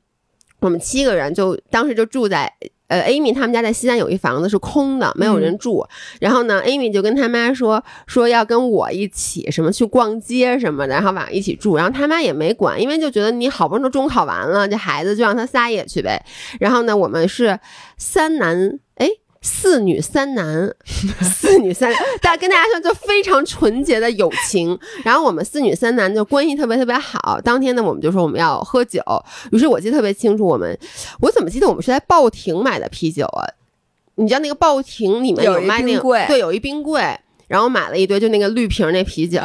[0.66, 2.53] 我们七个人就当时就住在
[2.88, 5.87] 呃，Amy 他们家在西单有一房子是空的，没有人住。
[6.20, 11.77] 然后呢，Amy 就跟他妈说说要跟我一起什么去逛街什么的，然后晚上一起住。
[11.77, 16.22] 然后他妈也没管，因为就觉得你好不容易都中考完了，这孩子就让他撒野去呗。
[16.61, 17.59] 然后呢，我们是
[17.96, 18.84] 三男哎。
[19.47, 20.75] 四女三男，
[21.21, 24.77] 四女三，大家跟大家说就非常纯洁的友情。
[25.05, 27.39] 然后我们四女三男就关系特别特别好。
[27.45, 29.03] 当天呢，我们就说我们要喝酒，
[29.53, 30.77] 于是我记得特别清楚，我们
[31.21, 33.45] 我怎么记得我们是在报亭买的啤酒啊？
[34.15, 37.03] 你知道那个报亭里面有卖那个对，有一冰柜。
[37.55, 39.38] 然后买了一堆，就那个绿瓶那啤酒，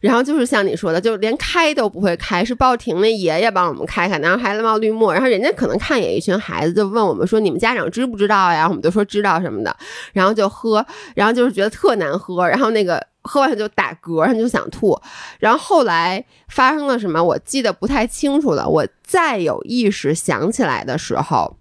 [0.00, 9.76] 然后就是像你说的，就连开都不会开，是报亭那爷爷帮我们开开，然后还冒绿沫，然后人家可能看也一群孩子，就问我们说：“你们家长知不知道呀？”我们就说知道什么的，
[10.12, 15.00] 然后就喝，然后就是觉得特难喝，然后那个喝完就打嗝，然后就想吐，
[15.38, 18.68] 然后后来发生了什么，我记得不太清楚了。
[18.68, 21.56] 我再有意识想起来的时候，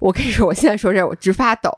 [0.00, 1.70] 我跟你说，我现在说这我直发抖。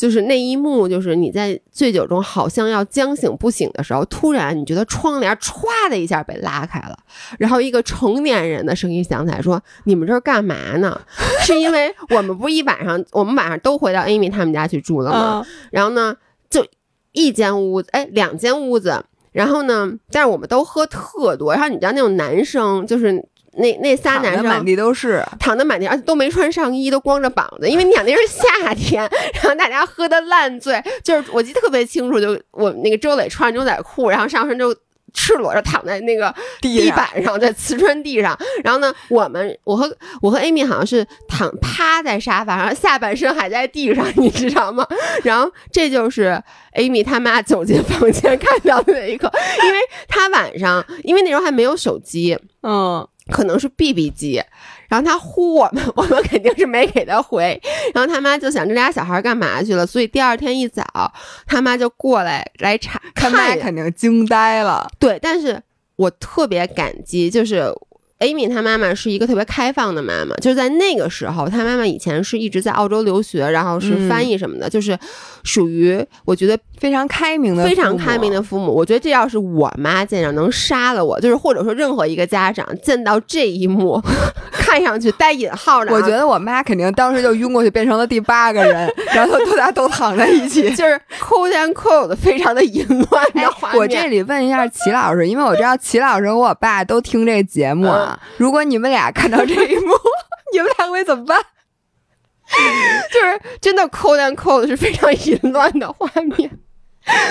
[0.00, 6.96] 就是那一幕，就是你在醉酒中好像要将醒不醒的时候，突然你觉得窗帘歘的一下被拉开了，
[7.38, 10.98] 然后一个成年人的声音响起来说：“你们这儿干嘛呢？”
[11.44, 15.46] 是因为我们不一晚上，我们晚上都回到 Amy 他们家去住了吗？
[15.70, 16.16] 然后呢，
[16.48, 16.64] 就
[17.12, 23.28] 一间屋子，哎，两间屋子，然后呢，但是我们都喝特多，然后你知道那种男生就是。
[23.52, 27.68] 那那仨男生满地都是，躺的满地，而且都没穿上衣，都光着膀子。
[27.68, 29.02] 因为你想那是夏天，
[29.34, 34.72] 然后大家喝的烂醉，就是我记得特别清楚，就我那个周磊穿牛仔裤，然后上身就
[35.12, 38.38] 赤裸着躺在那个地板上，在瓷砖地上。
[38.62, 44.86] 然后呢，我们我和我和 Amy 好像是躺趴在沙发上，下半身还在地上， 你知道吗？
[45.24, 46.40] 然后这就是
[46.76, 49.28] Amy 他妈走进房间 看到的那一刻，
[49.64, 53.04] 因为他晚上因为那时候还没有手机，嗯。
[53.30, 54.42] 可能是 BB 机，
[54.88, 57.60] 然后他呼我们， 我们肯定是没给他回。
[57.94, 60.84] 然后他妈就想这俩小孩干嘛去了，所以第二天一早，
[61.46, 64.90] 他妈就过来来查，他妈肯定惊呆了。
[64.98, 65.62] 对，但是
[65.96, 67.72] 我特别感激，就是。
[68.20, 74.94] Amy 她妈妈是一个特别开放的妈妈，就是在那个时候，她妈妈以前是一直在澳洲留学，然后是翻译什么的，就是
[75.42, 78.72] 属于我觉得非常开明的、非常开明的父母。
[78.74, 84.02] 我觉得这要是我妈见着能杀了我，就是或者说任何一个家长见到这一幕，
[84.50, 93.78] 看上去带引号的，我觉得我妈肯定当时就晕过去，变成了第八个人， 然后大家都躺在一起， 就是 cold and cold，非常的淫乱的画面。
[93.78, 98.18] 我这里问一下齐老师，因为我知道齐老师和我爸都听这个节目啊。
[98.38, 99.92] 如果你们俩看到这一幕，
[100.54, 101.38] 你们俩会怎么办？
[103.12, 106.50] 就是真的抠蛋抠的是非常淫乱的画面，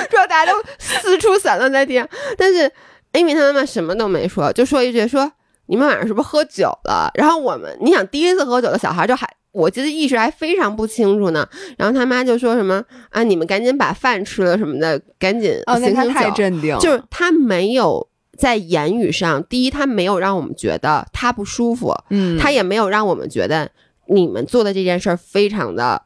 [0.09, 2.07] 主要大家都四处散乱在地上。
[2.37, 2.71] 但是
[3.13, 5.31] Amy 他妈妈什么都没说，就说一句说
[5.67, 7.11] 你们晚上是不是喝酒了？
[7.15, 11.47] 然后我们你想第一次喝酒的小孩就还我记得意识还非常不清楚呢。
[11.77, 18.07] 然后他妈就说什么啊你们赶紧把饭吃了什么的，赶紧哦那他太镇定，就是他没有。
[18.37, 23.69] 在言语上，第一，他没有让我们觉得他不舒服，嗯，他也没有让我们觉得
[24.07, 26.01] 你们做的这件事儿非常的，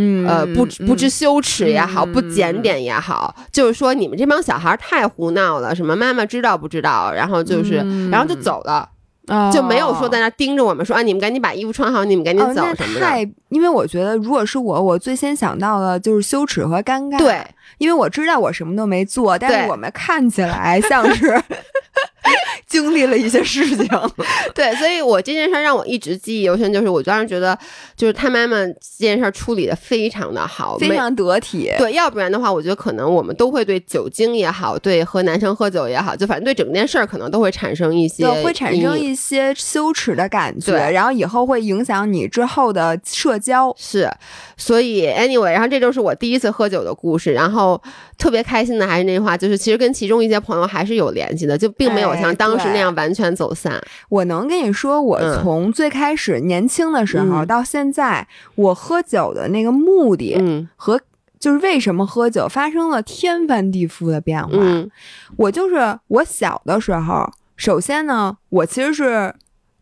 [0.00, 7.12] 嗯，呃，不不知羞耻也好，不检点也好，就是说你们这帮小孩太胡闹了，什么妈妈知道不知道？
[7.12, 8.88] 然后就是，然后就走了。
[9.52, 13.00] 就没有说在那盯着我们说啊，你们赶紧把衣服穿好，你们赶紧走什么的。
[13.00, 17.18] 太，因为我觉得如果是我，我最先想到的就是羞耻和尴尬。
[17.18, 17.44] 对，
[17.76, 21.40] 因为我知道我什么都没做，但是我们看起来像是。
[22.66, 23.88] 经历了一些事情，
[24.54, 27.58] 对，所以我这件事让我一直记忆犹新，就是我当时觉得，
[27.96, 31.72] 就是他妈妈这件事处理的非常的好，非常得体。
[31.78, 43.74] 对，要不然的话，我觉得可能我们都会对酒精也好，对和男生喝酒也好，就反正对整件事儿可能都会产生一些，会产生一些羞耻的感觉，然后以后会影响你之后的社交。
[43.78, 44.10] 是，
[44.58, 47.57] 所以 anyway，然后这就是我第一次喝酒的故事，然后
[48.18, 52.58] 特别开心的还是那句话，就是其实跟其中一些朋友还是有联系的，就并没有像当。
[52.58, 53.80] 时那样完全走散。
[54.08, 60.36] 我能跟你说，我从最开始年轻的时候到现在，我喝酒的那个目的
[60.74, 61.00] 和
[61.38, 64.50] 就是为什么喝酒发生了天翻地覆的变化。
[65.36, 69.32] 我就是我小的时候，首先呢，我其实是。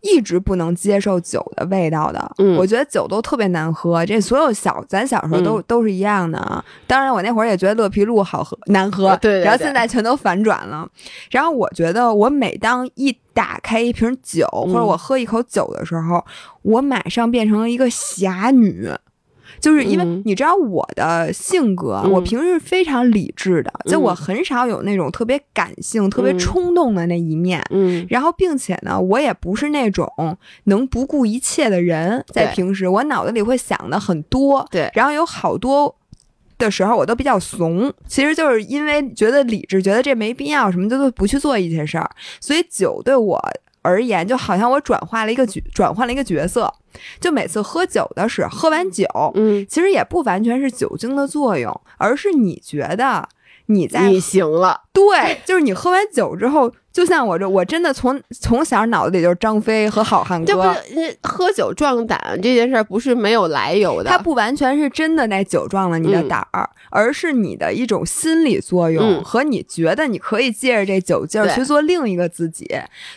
[0.07, 4.05] 一直不能接受酒的味道的，我觉得酒都特别难喝。
[4.07, 6.65] 这所有小咱小时候都都是一样的啊。
[6.87, 9.41] 当然，我那会儿也觉得乐皮露好喝难喝，对。
[9.41, 10.89] 然后现在全都反转了。
[11.31, 16.25] 然后我觉得，我每当一打开一瓶酒，或者我喝一口酒的时候，
[16.63, 18.91] 我马上变成了一个侠女。
[19.67, 27.61] 就是因为你知道我的性格，我平时非常理智的，就我很少有那种特别感性、特别冲动的那一面。
[27.71, 30.09] 嗯，然后并且呢，我也不是那种
[30.67, 34.65] 能不顾一切的人，在平时我脑子里会想的很多。
[34.71, 35.97] 对，然后有好多
[36.59, 42.09] 的时候我都比较怂，其实就是因为觉得理智，觉得这没必要，什么就都不去做一些事儿。
[42.41, 43.43] 所以酒对我。
[43.87, 46.73] 而言，就好像我转化了一个角，转换了一个角色。
[47.21, 53.29] 就每次喝酒的时候，喝完酒，嗯，其实也不完全是酒精的作用，而是你觉得
[53.67, 60.63] 你在你行了，对，就是你喝完酒之后，就像我这，我真的从从小脑子里就是张飞和好汉这不。
[60.63, 72.67] 是那喝酒壮胆这件事儿不是没有来由的，它不完全是真的那酒壮了你的嗯胆儿，而是你的一种心理作用嗯和你觉得你可以借着这酒劲儿去做另一个自己。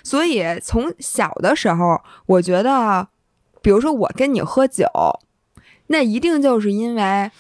[0.04, 3.08] 所以从小的时候，我觉得，
[3.62, 4.86] 比如说我跟你喝酒，
[5.88, 7.32] 那一定就是因为。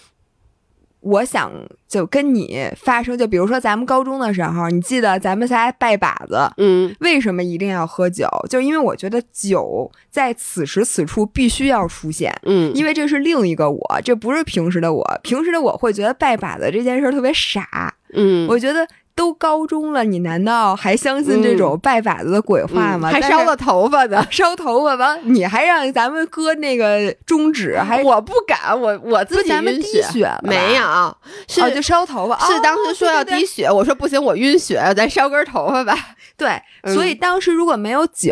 [1.01, 1.51] 我想
[1.87, 8.27] 就跟你发生，就比如说咱们高中的时候，你记得咱们仨拜把子，嗯为什么一定要喝酒？
[8.49, 15.19] 就因为我觉得酒在此时此处必须要出现，嗯，因为这是另一个我，这不是平时的我。
[15.23, 18.87] 平时的我会觉得拜把子这件事儿特别傻，嗯我觉得
[19.19, 23.09] 都高中了，你难道还相信这种拜把子的鬼话吗？
[23.09, 24.25] 嗯还烧了头发的。
[24.31, 31.17] 烧头发吧，你还让咱们割那个中指，还我不敢，我我自己晕滴血没有，
[31.49, 35.93] 是、哦就烧头发，是哦当时说要对对滴血，我说不行，我晕血，咱烧根头发吧。
[36.37, 36.49] 对，
[36.83, 38.31] 嗯所以当时如果没有酒。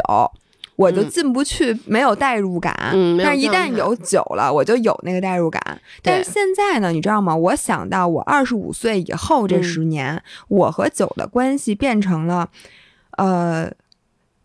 [0.78, 2.74] 我就嗯进不去，没有代入感。
[2.94, 5.62] 嗯但是一旦有酒了，我就有那个代入感。
[6.02, 7.36] 但是现在呢，你知道吗？
[7.36, 12.50] 我想到我二十五岁以后这嗯十年，我和酒的关系变成了，
[13.18, 13.70] 呃，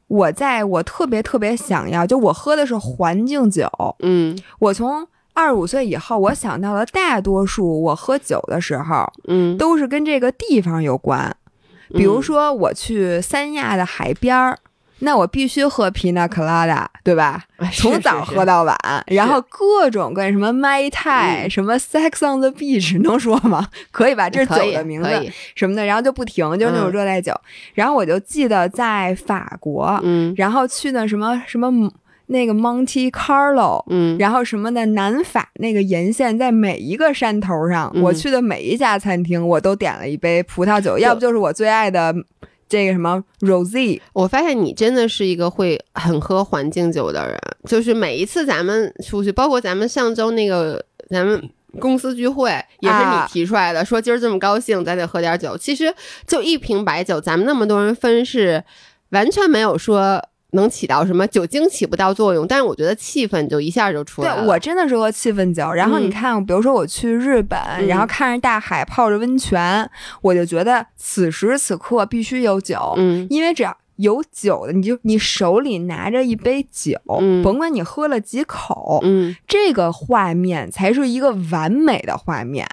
[0.09, 3.69] 我在我特别特别想要，就我喝的是环境酒。
[4.01, 11.35] 嗯我从二十五岁以后，我想到了大多数我喝酒的时候，嗯，都是跟这个地方有关。
[11.95, 14.59] 比如嗯说，我去三亚的海边儿，
[15.05, 17.45] 那我必须喝 Pina Colada，对吧？
[17.73, 18.79] 从早喝到到晚，
[19.09, 21.51] 然后各种各样什么 Tai、嗯。
[21.51, 23.69] 什么 Sex on the Beach，能说吗？
[23.91, 24.31] 可以吧？
[24.31, 25.09] 这是酒的名字
[25.57, 26.93] 什么的，然后就不停，就是那种嗯。
[26.93, 27.33] 热带酒。
[27.75, 30.33] 然后我就记得在法国，嗯。
[30.37, 31.71] 然后去的什么什么
[32.27, 38.03] 那个 Monte Carlo，嗯，然后什么的南法那个沿线，在每一个山头上，嗯。
[38.03, 42.15] 我去的每一家餐厅，我都点了一杯葡萄酒，要不就是我最爱的
[42.73, 44.01] 这个什么 Rosie，。
[44.15, 51.51] 我发现你真的是一个会很喝环境酒的人，就是每一次咱们出去，包括咱们上周那个咱们。
[51.81, 52.51] 公司聚会
[52.81, 55.57] 也是你啊提出来的，说今儿这么高兴，咱得喝点酒。
[55.57, 55.95] 其实
[56.27, 58.63] 就一瓶白酒，咱们那么多人分是
[59.09, 64.43] 完全没有说能起到什么酒精起不到作用，但是我觉得气氛就一下就出来了。
[64.43, 65.71] 对我真的是喝气氛酒。
[65.73, 69.89] 然后你嗯看，比如说我去日本，嗯然后看着大海，泡着温泉，
[70.21, 82.69] 我就觉得此时此刻必须有酒，嗯因为只要有酒的，你就你手里拿着一杯酒，嗯甭管你喝了几口，嗯这个画面才是一个完美的画面。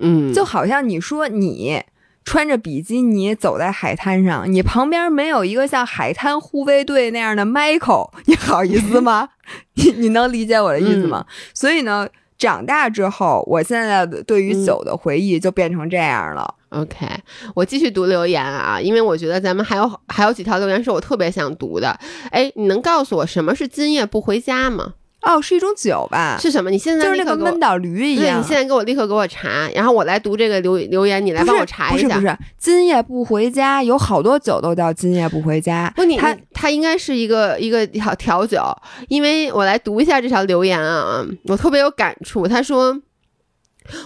[0.00, 1.82] 嗯，就好像你说你
[2.24, 9.30] 穿着比基尼走在海滩上，你旁边没有一个像海滩护卫队那样的 Michael，你好意思吗？
[9.74, 11.24] 你你能理解我的意思吗？
[11.54, 12.06] 所以呢，
[12.36, 16.54] 长大之后，我现在的对于酒的回忆就变成这样了。
[16.70, 17.06] OK，
[17.54, 21.98] 我继续读留言啊，因为我觉得咱们还有还有几条留言是我特别想读的。
[22.30, 24.92] 哎，你能告诉我什么是今夜不回家吗？
[25.28, 26.70] 哦，是一种酒吧，是什么？
[26.70, 28.42] 你现在就是那个闷倒驴一对，样你。
[28.42, 32.08] 现在给我立刻给我查，然后我来读这个留留言，你来帮我查一下。
[32.08, 35.92] 不是不是，今夜不回家，有好多酒都叫今夜不回家。
[35.94, 38.62] 不，你它它它应该是一个一个调调酒，
[39.08, 42.48] 因为我来读一下这条留言啊，我特别有感触。
[42.48, 42.98] 他说，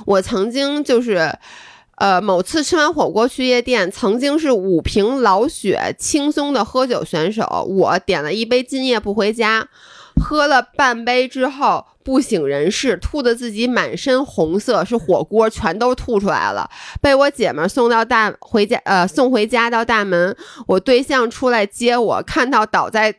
[0.06, 1.32] 我曾经就是。
[1.96, 9.68] 呃，某次吃完火锅去夜店，曾经是五瓶老雪轻松的喝酒选手，我点了一杯今夜不回家，
[10.22, 16.70] 喝了半杯之后不省人事，吐的自己满身红色，是火锅全都吐出来了，
[17.00, 23.14] 被我姐们送到大回家，呃，送回家到大门，我对象出来接我，看到倒在。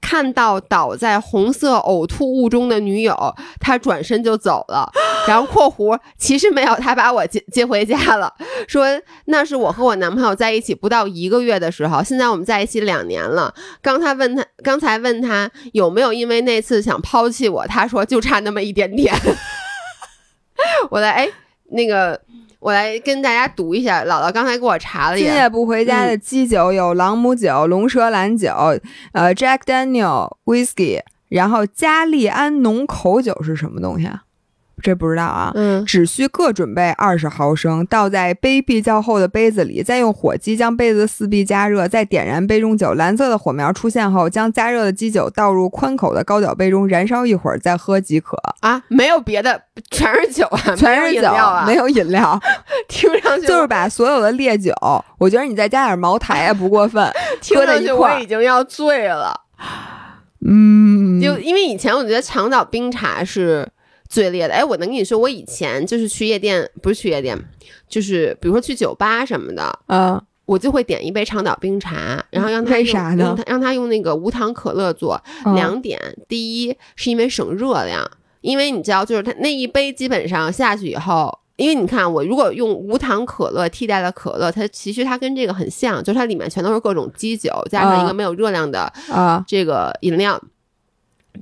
[0.00, 4.90] 看到倒在红色呕吐物中的女友，他转身就走了。
[5.28, 8.32] 然后（括弧）其实没有，他把我接接回家了，
[8.66, 8.86] 说
[9.26, 13.54] 那是我和我男朋友在一起不到一个月的时候，现在我们在一起两年了。
[13.80, 19.14] 刚才问他，刚才问他有没有因为那次想抛弃我，他说就差那么一点点。
[20.90, 21.28] 我来，哎，
[21.70, 22.20] 那个。
[22.62, 28.54] 我来跟大家读一下，姥姥刚才给我查了一下，今夜不回家的基酒有朗姆酒、龙舌兰酒、
[29.12, 34.22] 呃 Jack Daniel Whisky，然后加利安浓口酒是什么东西啊？
[34.82, 35.52] 这不知道啊。
[35.54, 42.94] 嗯，只需各准备二十毫升，倒在杯壁较厚的杯子里，再用火机将杯子四壁加热，再点燃杯中酒。
[42.94, 48.36] 蓝色的火苗出现后，将加热的基酒倒入宽口的高脚杯中，燃烧一会儿再喝即可。
[48.60, 49.62] 啊，没有别的，
[49.92, 52.40] 全是酒啊，全是酒，没有饮料啊，没有饮料，
[52.88, 54.74] 听上去就是把所有的烈酒，
[55.18, 57.08] 我觉得你再加点茅台也不过分，
[57.40, 58.26] 听上去我已。
[58.32, 59.42] 经要醉了。
[60.40, 63.68] 嗯，就因为以前我觉得长岛冰茶是
[64.12, 64.52] 最烈的。
[64.52, 67.38] 哎，我能跟你说，我以前就是去夜店，不是去夜店，
[67.88, 72.94] 就是比如说去酒吧什么的，嗯我就会点一杯长岛冰茶，然后让他用
[73.46, 75.18] 让他用那个无糖可乐做。
[75.46, 75.98] 嗯两点，
[76.28, 78.06] 第一是因为省热量，
[78.42, 81.38] 因为你知道，就是他那一杯基本上下去以后。
[81.56, 90.42] 因为你看，我如果用无糖可乐替代了可乐，它其实它跟这个很像，就是它里面全都是各种基酒，加上一个嗯没有热量的啊，这个饮料。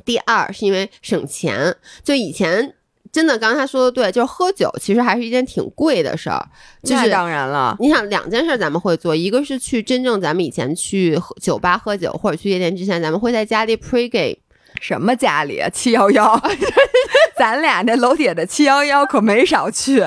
[0.05, 2.75] 第二是因为省钱，就以前
[3.13, 6.45] 真的，刚才他说的对，就是喝酒其实还是一件挺贵的事儿。
[6.83, 14.37] 就是那当然了，你想两件事咱们会做，一个是去真正咱们以前去喝酒吧喝酒或者去夜店之前，咱们会在家里 pre game。
[14.81, 16.41] 什么家里七幺幺，
[17.37, 20.03] 咱俩这楼底下的七幺幺可没少去。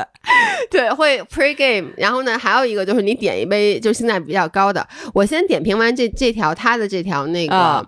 [0.71, 4.87] 对，会 pre game，然后呢，还有一个就是你点一杯就是性价比比较高的。
[5.13, 7.85] 我先点评完这这条他的这条那个啊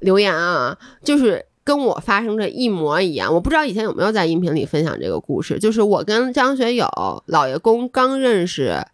[0.00, 3.32] 留言啊，就是跟我发生的一模一样。
[3.32, 6.88] 我不知道以前有没有在音频里分享这个故事，就是我跟张学友
[7.26, 8.84] 老爷公刚认识。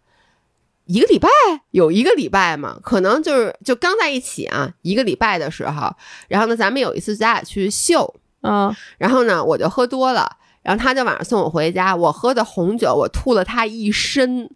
[0.87, 1.27] 一个礼拜
[1.71, 5.91] 有一个礼拜嘛，可能就是就刚在一起啊，一个礼拜的时候，
[6.27, 14.47] 然后呢，咱们有一次咱俩去秀，嗯，然后呢，我就喝多了，然后他就晚上送我回家，我喝的红酒，我吐了他一身。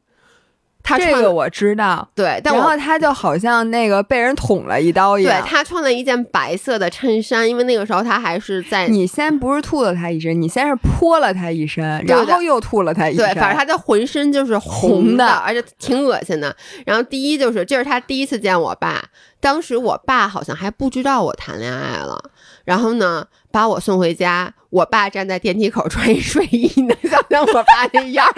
[0.84, 2.08] 他这个我知道。
[2.16, 5.42] 对，但然后他就好像那个被人捅了一刀一样。
[5.42, 13.26] 对他穿了一件白色的衬衫，因为那个时候他还是在你先不是吐了他一身，你先是泼了他一身，然后又吐了他一身。
[13.26, 16.56] 对，反正他的浑身就是红红的而且挺恶心的。
[16.86, 19.04] 然后第一就是这是他第一次见我爸，
[19.40, 22.20] 当时我爸好像还不知道我谈恋爱了，
[22.66, 28.26] 然后呢把我送回家，我爸站在电梯口穿一睡衣， 能想象我爸那样？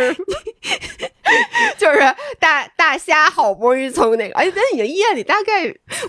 [1.77, 1.99] 就是
[2.39, 5.65] 大大虾好不容易从那个，哎，咱已经夜里大概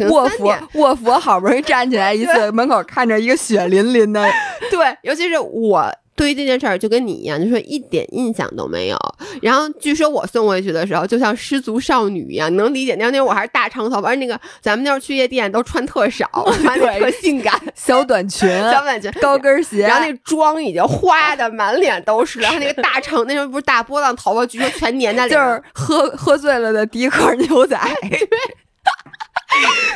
[0.08, 4.22] 卧佛卧佛好不容易站起来一次，门口看着一个血淋淋的，
[4.70, 8.98] 对，尤其是我对于这件事儿就跟你一样，就说一点印象都没有。
[9.40, 12.94] 然后据说我送回去的时候，就像失足少女一样，能理解。
[12.96, 16.28] 那那我还是大长头发，而那个咱们那会儿去夜店都穿特少，
[16.62, 19.10] 穿的特性感， 小短裙、小短裙。
[19.20, 25.46] 高跟鞋，然后那妆已经花的满脸都是，然后那个大长那时候不是大波浪头发，据说全粘在脸上。
[25.48, 27.78] 就是喝喝醉了的迪克牛仔。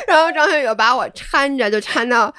[0.07, 2.33] 然后张学友把我搀着，就搀到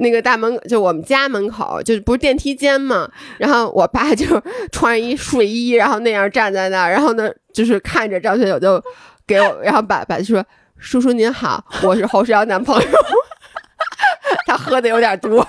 [0.00, 3.10] 那个大门，就我们家门口，就是不是电梯间嘛。
[3.38, 4.26] 然后我爸就
[4.72, 8.82] 穿一睡衣，然后那样站在那儿，然后呢，就是看着张学友就
[9.26, 10.44] 给我，然后爸爸就说
[10.78, 12.88] ：“叔叔您好，我是侯世瑶男朋友。
[14.46, 15.46] ”他喝的有点多，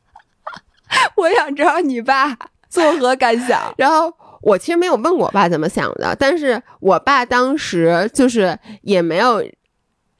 [1.16, 2.36] 我想知道你爸
[2.68, 3.74] 作何感想？
[3.76, 4.12] 然后
[4.42, 9.44] 我其实没有问过我爸怎么想的，但是我爸当时就是也没有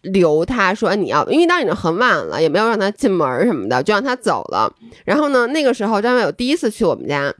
[0.05, 4.73] 留他说你要，因为当时已经很晚了，也没有让他进门什么的，就让他走了。
[5.05, 7.35] 然后呢，那个时候张学友第一次去我们家。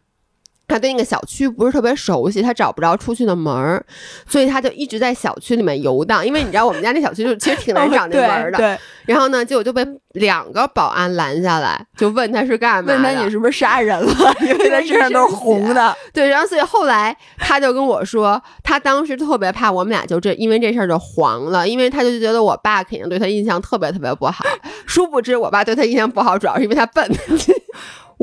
[0.67, 3.85] 他对那个小区不是特别熟悉，他找不着出去的门儿，
[4.27, 6.27] 所以他就一直在小区里面游荡。
[6.27, 8.59] 因为你知道我们家那小区就其实挺难找那门儿的。
[8.59, 12.95] 哦对，然后呢，结果就被两个保安拦下来，就问他是干嘛的。
[12.95, 14.15] 问他你是不是杀人了？
[14.41, 15.95] 因为他身上都是红的。
[16.13, 24.45] 对，然后所以后来他就跟我说，他当时特别怕我们俩就这因为这事儿就黄了，因为他就觉得我爸肯定对他印象特别特别不好。
[24.87, 27.07] 殊不知我爸对他印象不好，主要是因为他笨。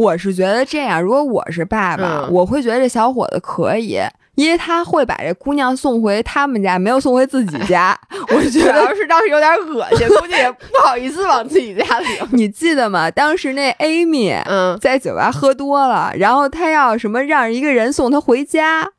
[0.01, 3.99] 我是觉得这样，如果我是爸爸，嗯我会觉得这小伙子可以。
[4.35, 7.95] 因为他会把这姑娘送回他们家，没有送回自己家。
[8.33, 12.09] 我觉主得要是当时有点恶心，估计也不好意思往自己家领。
[12.31, 13.11] 你记得吗？
[13.11, 18.89] 当时那 Amy 嗯，在酒吧喝多了，然后他要什么让一个人送他回家，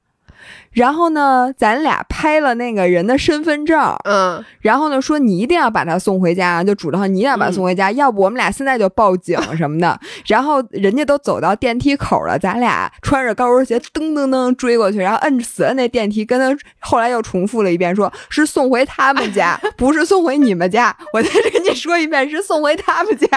[0.72, 9.98] 然后呢，咱俩拍了那个人的身份证，嗯，然后呢说你一定要把他送回家，就嘱托你一定要把他送回家，要不我们俩现在就报警什么的。
[10.26, 20.96] 然后人家都走到电梯口了，咱俩穿着高跟鞋噔噔噔追过去，然后摁死了那电梯，跟他后来又重复了一遍，说是送回他们家， 不是送回你们家。
[21.12, 23.28] 我再跟你说一遍，是送回他们家。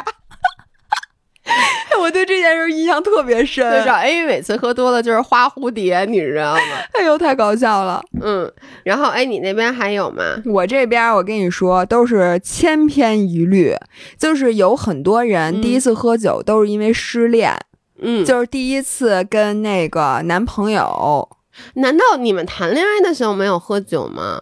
[2.02, 6.62] 我对这件事印象特别深，对，找 A 每次喝多了就是花蝴蝶，你知道吗？
[6.94, 8.04] 哎呦，太搞笑了！
[8.22, 8.52] 嗯，
[8.84, 10.24] 然后哎，你那边还有吗？
[10.46, 13.76] 我这边我跟你说，都是千篇一律，
[14.18, 17.56] 就是有很多人嗯第一次喝酒都是因为失恋，
[18.00, 21.30] 嗯，就是第一次跟那个男朋友，
[21.76, 24.42] 难道你们谈恋爱的时候没有喝酒吗？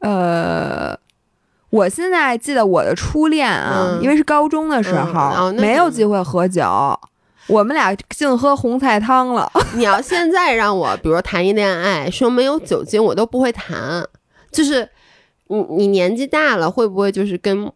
[0.00, 0.98] 呃，
[1.74, 6.62] 我现在记得我的初恋啊，嗯因为是高中的时嗯候，没有机会喝酒，
[7.48, 9.50] 我们俩净喝红菜汤了。
[9.74, 14.06] 你要现在让我，比如说谈一恋爱，说没有酒精，我都不会谈。
[14.52, 14.88] 就是
[15.48, 17.68] 你你年纪大了，会不会就是跟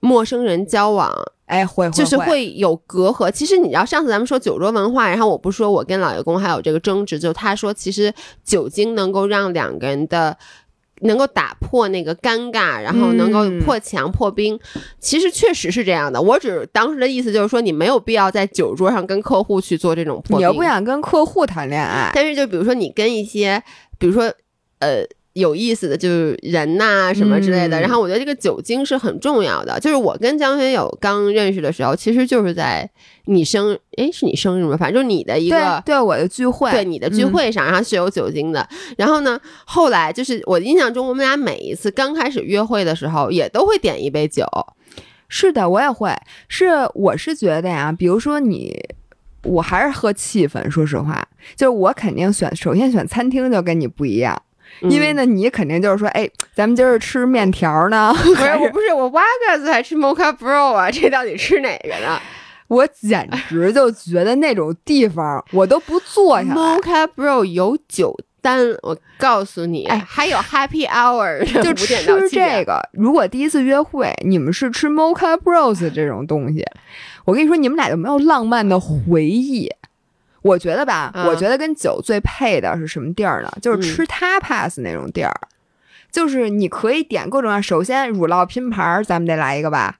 [0.00, 1.12] 陌生人交往，
[1.44, 3.30] 哎，会会就是会，会有隔阂？
[3.30, 10.38] 其实你知道，上次咱们说酒桌文化，然后我不是说我跟老爷公还有这个争执，就他说其实酒精能够让两个人的。
[11.00, 14.58] 能够打破那个尴尬，然后能够嗯破墙破冰，
[14.98, 16.20] 其实确实是这样的。
[16.20, 20.38] 我只当时的意思就是说，你没有必要在酒桌上跟客户去做这种破冰。
[20.38, 23.62] 你又不想跟客户谈恋爱，但是就比如说你跟一些，
[23.98, 24.32] 比如说
[24.78, 25.04] 呃
[25.36, 29.78] 有意思的就是人呐、什么之类的，嗯然后我觉得这个酒精是很重要的。
[29.78, 32.90] 就是我跟江学友刚认识的时候，其实就是在
[33.26, 34.74] 你生哎，是你生日吗？
[34.78, 35.82] 反正就是你的一个。
[35.84, 38.66] 对，我的聚会，对你的聚嗯会上，然后是有酒精的。
[38.96, 44.46] 然后呢，后来就是我印象中，我们俩每一次刚开始约会的时候，也都会点一杯酒。
[45.28, 46.10] 是的，我也会。
[46.48, 48.74] 是，我是觉得呀，比如说你，
[49.42, 50.70] 我还是喝气氛。
[50.70, 51.22] 说实话，
[51.56, 54.40] 就是我肯定选，首先选餐厅就跟你不一样，
[54.82, 62.20] 因为嗯呢，你肯定就是说，哎，咱们今儿吃面条呢， 不是，我不是我八个字还吃 Mocha Bro 啊， 这到底吃哪个呢
[62.68, 66.54] 我简直就觉得那种地方我都不坐下来。
[66.54, 71.94] ？Mocha Bro 有酒单，我告诉你，哎还有 Happy Hour，就吃
[72.28, 76.64] 这个，如果第一次约会你们是吃 Mocha Bros 这种东西，
[77.24, 79.70] 我跟你说，你们俩有没有浪漫的回忆？
[80.46, 83.52] 我觉得吧，嗯我觉得跟酒最配的是什么地儿呢？
[83.60, 85.34] 就是嗯吃 tapas 那种地儿，
[86.10, 87.60] 就是你可以点各种啊。
[87.60, 89.96] 首先乳酪拼盘儿，咱们得来一个吧，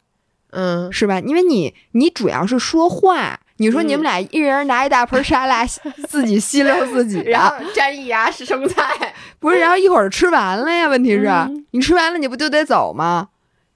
[0.51, 1.20] 嗯，是吧？
[1.20, 3.40] 因为你你主要是说话。
[3.59, 5.64] 你说你们俩一人拿一大盆沙拉，
[6.07, 10.86] 自己吸溜自己，然后沾一牙是生菜，不是，然后一会儿吃完了呀？
[10.88, 13.28] 问题是、嗯你吃完了，你不就得走吗？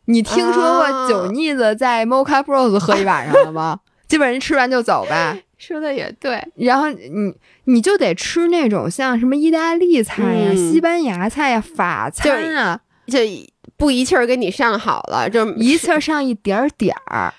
[0.05, 3.81] 你听说过啊酒腻子在 Mocha Bros 喝一晚上了吗？
[4.07, 5.35] 基本人吃完就走吧，
[5.71, 7.33] 说的也对，然后你
[7.67, 13.21] 你就得吃那种像什么意大利菜呀、嗯西班牙菜呀、法餐啊，就
[13.77, 17.33] 不一气儿给你上好了，就一气儿上一点儿点儿。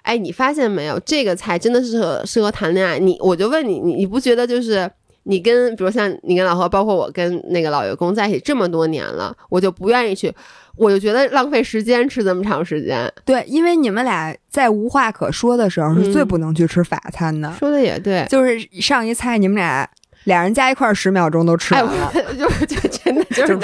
[0.00, 2.98] 哎，你发现没有，这个菜真的是适合适合谈恋爱。
[2.98, 4.90] 你我就问你，你你不觉得就是
[5.24, 10.32] 你跟比如像你跟老何，包括我跟那个老员工在一起这么多年了，我就不愿意去，
[10.76, 13.10] 我就觉得浪费时间吃这么长时间。
[13.24, 19.88] 对，因为你们俩在无话可说的时候是最嗯不能去吃法餐的，说的也对，就是上一菜你们俩
[20.24, 22.12] 俩人加一块儿十秒钟都吃哎，完了。
[22.14, 23.56] 我 就就真的就是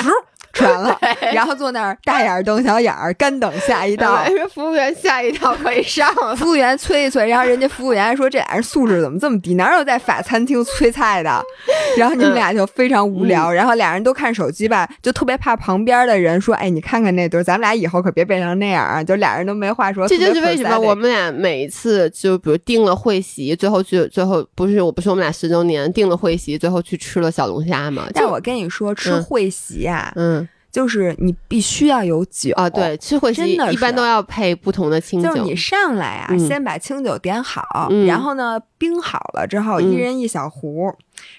[0.55, 0.99] 就噗吃完了，
[1.33, 4.25] 然后坐那儿大眼瞪小眼儿，干等下一道。
[4.27, 6.35] 说 服务员下一道可以上了。
[6.37, 9.55] 服务员催一催，然后人家服务员还说这俩人素质怎么这么低？
[9.55, 11.43] 哪有在法餐厅催菜的？
[11.97, 20.07] 然后你们俩就非常无聊，然后俩人都看手机吧，就特别怕旁边的人说：“哎，你看看那对儿，咱们俩以后可别变成那样啊！”就俩人都没话说。
[20.09, 28.07] 这就是为什么我们俩每一次就比如订了会席，最后去最后不是我不是我们俩十周年订了会席，最后去吃了小龙虾嘛？
[28.15, 30.40] 但我跟你说，吃嗯会席啊，嗯
[30.71, 40.95] 就是你必须要有酒啊，对，吃会席真的一般都要配不同的清酒，就是你上来啊，嗯先把清酒点好，嗯然后呢冰好了之后，嗯一人一小壶。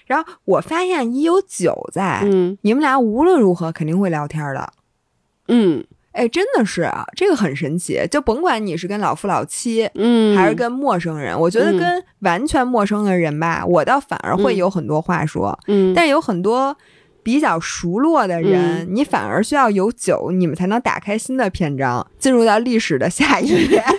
[0.06, 4.72] 然后我发现一有酒在，嗯你们俩无论如何肯定会聊天的。
[5.48, 7.98] 嗯哎，真的是啊，这个很神奇。
[8.10, 15.58] 就甭管你是跟老夫老妻，嗯，还是跟陌生人，我觉得嗯跟完全陌生的人吧，我倒反而会嗯有很多话说。
[15.68, 16.76] 嗯，但有很多
[17.22, 23.82] 比较熟络的人，你反而需要有酒，你们才能打开新的篇章，进入到历史的下一页。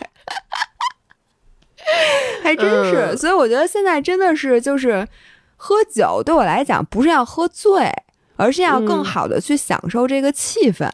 [2.42, 5.08] 还真是，嗯所以我觉得现在真的是就是
[5.56, 7.90] 喝酒对我来讲不是要喝醉，
[8.36, 10.90] 而是要更嗯好的去享受这个气氛，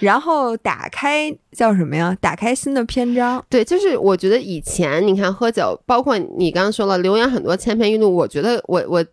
[0.00, 2.16] 然后打开叫什么呀？
[2.20, 3.44] 打开新的篇章。
[3.48, 9.04] 对，就是我觉得以前你看喝酒，包括你刚刚说了留言很多千篇一律，我觉得我我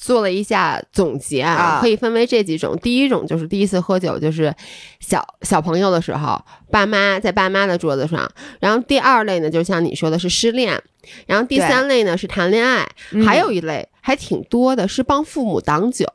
[0.00, 1.80] 做了一下总结啊，啊。
[1.80, 2.78] 可以分为这几种。
[2.78, 4.54] 第一种就是第一次喝酒，就是
[5.00, 6.40] 小小朋友的时候，
[6.70, 8.26] 爸妈在爸妈的桌子上；
[8.60, 10.78] 然后第二类呢，就像你说的是失恋；
[11.26, 13.26] 然后第三类呢是谈恋爱，嗯。
[13.26, 16.06] 还有一类还挺多的是帮父母挡酒。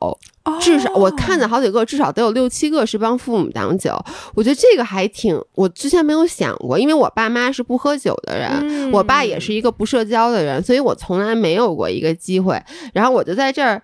[0.60, 3.98] 至少我看哦了好几个，至少得有六七个是帮父母挡酒。
[4.36, 12.62] 我觉得这个还挺，我之前没有想过，因为我爸妈是不喝酒的人，嗯我爸也是一个不社交的人，所以我从来没有过一个机会。
[12.94, 13.82] 然后我就在这儿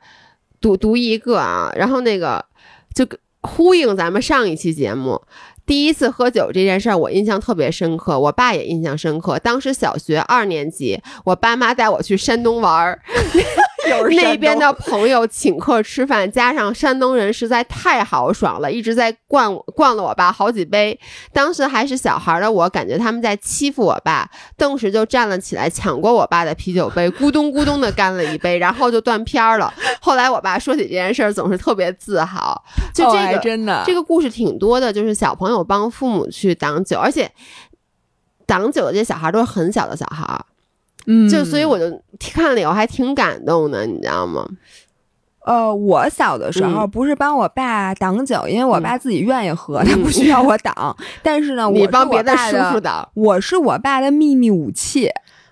[0.60, 2.44] 读读一个啊，然后那个
[2.94, 3.08] 就
[3.42, 5.22] 呼应咱们上一期节目。
[5.66, 9.38] 第一次喝酒这件事儿，我印象特别深刻，我爸也印象深刻。
[9.40, 13.00] 当时小学二年级，我爸妈带我去山东玩儿。
[14.10, 21.00] 那边的朋友请客吃饭， 加上山东人实在太豪爽了，一直在灌灌了我爸好几杯。
[21.34, 29.74] 当时还是小孩的我，感觉他们在欺负我爸，顿时就站了起来，抢过我爸的啤酒杯，咕咚咕咚的干了一杯，然后就断片了。
[30.02, 32.64] 后来我爸说起这件事儿，总是特别自豪。
[32.94, 37.32] 就这个真的，这个故事挺多的，就是小朋友帮父母去挡酒，而且
[38.46, 40.40] 挡酒的这些小孩都是很小的小孩。
[41.12, 44.48] 嗯，就所以我就看了以后还挺感动的，你知道吗？
[45.46, 50.96] 呃，我小的时候不是帮我爸挡酒，因为我爸自己愿意喝，他不需要我挡。
[51.24, 55.10] 但是呢，我帮别的师傅挡，我是我爸的秘密武器。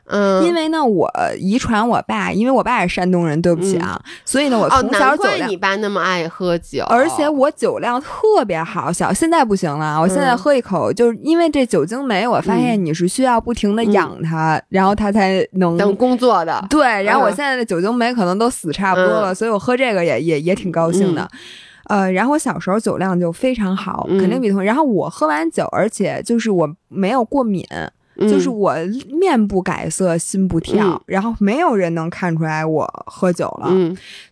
[0.07, 5.49] 嗯，因为呢，我遗传我爸，因为我爸是山东人，对不起啊，所以呢，我从小酒量。
[5.49, 16.65] 你爸那么爱喝酒，而且我酒量特别好，小现在不行了，我现在喝一口，就是因为这酒精酶，我发现你是需要不停的养它，然后它才能能工作的。
[16.69, 21.27] 对，然后我现在的酒精酶可能都死差不多了，所以我喝这个也也也挺高兴的。
[21.89, 24.61] 呃，然后我小时候酒量就非常好，肯定比同。
[24.61, 27.65] 然后我喝完酒，而且就是我没有过敏。
[28.19, 28.75] 就是我
[29.11, 33.69] 面不改色心不跳，然后没有人能看出来我喝酒了，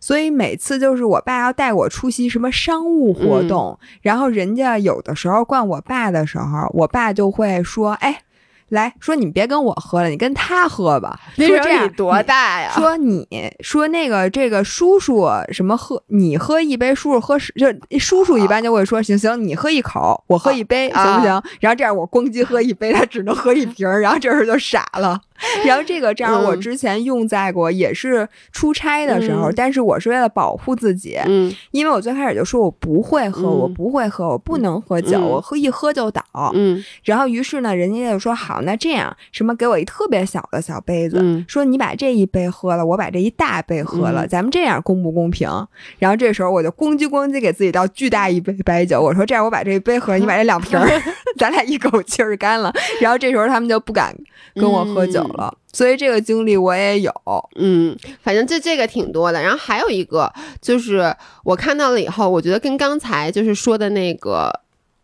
[0.00, 8.22] 所以每次就是我爸要带我出席什么商务活动，然后人家有的时候灌我爸的时候，我爸就会说：“哎。”
[8.68, 11.18] 来说，你别跟我喝了，你跟他喝吧。
[11.36, 12.72] 说这样多大呀？
[12.74, 13.26] 说你
[13.60, 17.66] 说那个这个叔叔什么喝，你喝一杯，叔叔喝十，就
[17.98, 21.42] 叔叔一般就会说行行，你喝一口，我喝一杯，行不行？
[21.60, 25.20] 然后这样我咣叽喝一杯，他只能喝一瓶，然后这时候就傻了。
[25.64, 36.22] 然后这个招我之前用在过，也是出差的时候，但是我是为了保护自己，嗯，因为我最开始就说我不会喝，我不会喝，我不能喝酒，我喝一喝就倒，
[36.54, 41.18] 嗯，然后于是呢，人家就说好，那这样什么给我一特别小的小杯子，
[41.48, 45.48] 说你把这一杯喝了，我把这一大杯喝了，咱们这样公不公平？
[45.98, 50.78] 然后这时候我就咣叽咣叽给自己倒巨大一杯白酒，我说这样我把这一杯喝， 你把这两瓶，
[51.38, 52.72] 咱俩一口气儿干了。
[53.00, 54.14] 然后这时候他们就不敢
[54.54, 55.25] 跟我喝酒。
[55.28, 57.12] 了，所以这个经历我也有，
[57.56, 59.42] 嗯，反正这这个挺多的。
[59.42, 61.14] 然后还有一个就是
[61.44, 64.52] 我看到了以后，我觉得跟刚才就是说的那个，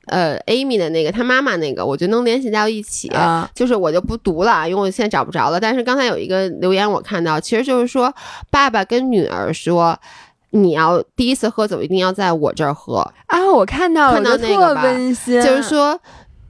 [0.07, 3.11] 呃，Amy 的那个他妈妈那个，我觉得能联系到一起。
[3.55, 5.61] 就是我就不读了，因为我现在找不着了。
[5.61, 8.13] 但是刚才有一个留言我看到，其实就是说
[8.51, 9.99] 爸爸跟女儿说，
[10.51, 13.53] 你要第一次喝酒一定要在我这儿喝啊。
[13.53, 16.01] 我看到了看到那个温馨，就是说，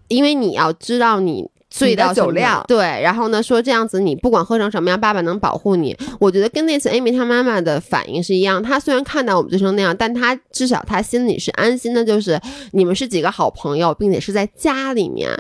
[0.08, 1.50] 因为你要知道你。
[1.72, 5.96] 醉到酒量对，然后呢说这样子你不管喝成什么样，爸爸能保护你。
[6.20, 12.38] 我觉得跟那次 Amy 她妈妈的反应是一样，她虽然看到我们醉成那样，但她至少她心里是安心的，就是
[12.72, 15.30] 你们是几个好朋友，并且是在家里面，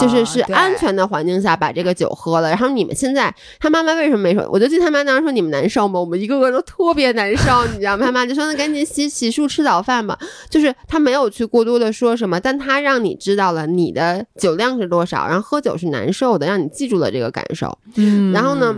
[0.00, 2.48] 就是是安全的环境下把这个酒喝了。
[2.48, 4.46] 然后你们现在，他妈妈为什么没说？
[4.52, 5.98] 我就记得他妈当时说你们难受吗？
[5.98, 8.04] 我们一个个都特别难受，你知道吗？
[8.04, 10.18] 他妈就说那赶紧洗洗漱吃早饭吧。
[10.50, 16.58] 就是他没有去过多的说什么，但他让你知道了你的酒量是多少，然后喝酒是难受的，让。
[16.58, 18.74] 你记住了这个感受，嗯，然后呢，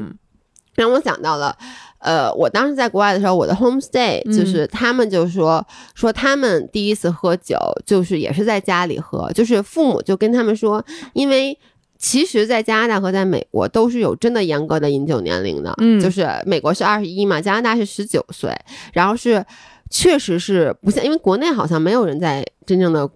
[0.74, 1.56] 让我想到了，
[1.98, 10.84] 呃，我当时在国外的时候，我的 home stay 就是他们就说说他们第一次喝酒，就是也是在家里喝，就是父母就跟他们说，
[11.14, 11.58] 因为
[11.96, 18.54] 其实，在加拿大和在美国都是有真的严格的饮酒年龄的，嗯，就是美国是二十一嘛，加拿大是十九岁，
[18.92, 19.42] 然后是
[19.88, 23.10] 确实是不像，因为国内好像没有人在真正的。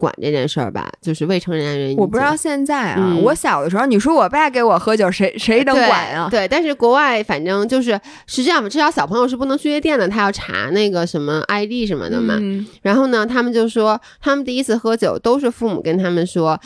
[0.00, 1.94] 管这件事儿吧，就是未成年人。
[1.96, 6.28] 我不知道现在啊，我小的时候，你说我爸给我喝酒，谁谁能管啊？
[6.30, 12.38] 对，但是国外反正就是是这样嘛，至少小朋友是不能去夜店的，他要查那个什么 ID 什么的嘛。
[12.80, 16.58] 然后呢，他们就说，他们第一次喝酒都是父母跟他们说，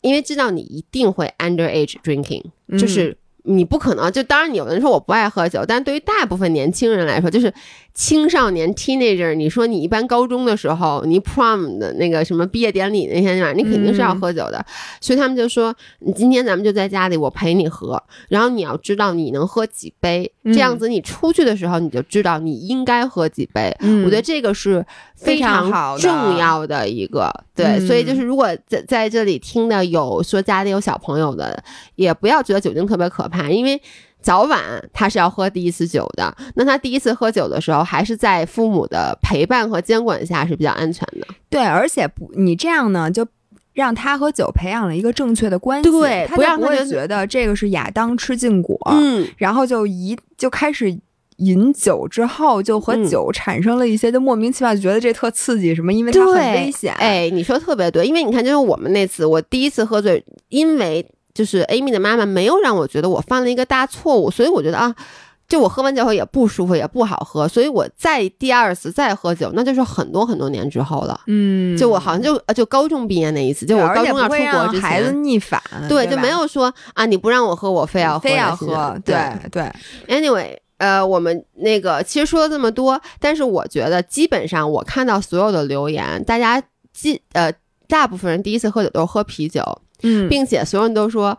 [0.00, 2.44] 因为知道你一定会 underage drinking，
[2.78, 3.16] 就是。
[3.48, 7.52] 你不可能，就当然，有人说我不爱喝酒，但对于大部分年轻人来说，就是
[7.94, 9.34] 青少年 teenager。
[9.34, 14.64] 你说你一般高中的时候，你 prom 的那个什么毕业典礼那天晚上，你肯定是要喝酒的。
[15.00, 18.02] 所以他们就说，你今天咱们就在家里，我陪你喝。
[18.28, 23.74] 然后你要知道你能喝几杯，这样子你出去的时候你就知道你应该喝几杯。
[24.04, 24.84] 我觉得这个是
[25.16, 27.32] 非常重要的一个。
[27.54, 31.60] 对，所以就是如果在在这里听的有说家里有小朋友的，
[31.96, 33.78] 也不要觉得酒精特别可怕，因为
[34.20, 34.60] 早晚
[34.92, 36.34] 他是要喝第一次酒的。
[36.54, 41.26] 那他第一次喝酒的时候，还是在父母的陪伴和监管下是比较安全的。
[41.50, 43.26] 对，而且不，你这样呢，就
[43.74, 50.98] 让他和酒培养了一个正确的关系，对，不让他觉得这个是亚当吃禁果，嗯，然后就一就开始。
[51.38, 56.92] 饮酒之后就和酒产生了一些就莫名其妙就觉得这特刺激什么，因为它很危险。
[56.94, 61.08] 哎，你说特别对，因为你看，就是我们那次我第一次喝醉，因为
[61.38, 64.92] 就是 Amy 的妈妈没有让我觉得我犯了一个大错误，所以我觉得啊。
[65.48, 71.18] 就我喝完酒后也不舒服，也不好喝，所以我再第二次再喝酒，那就是很多很多年之后了。
[71.26, 75.58] 嗯，就我好像就就高中毕业那一次，就我高中要出国之前，孩子逆反，
[75.88, 79.16] 对，就没有说啊，你不让我喝，我非要非要喝，对
[79.50, 79.72] 对。
[80.06, 86.62] Anyway，呃，我们那个其实说了这么多，但是我觉得基本上我看到所有的留言，大家
[86.92, 87.50] 基呃
[87.88, 89.62] 大部分人第一次喝酒都是喝啤酒，
[90.02, 91.38] 嗯，并且所有人都说。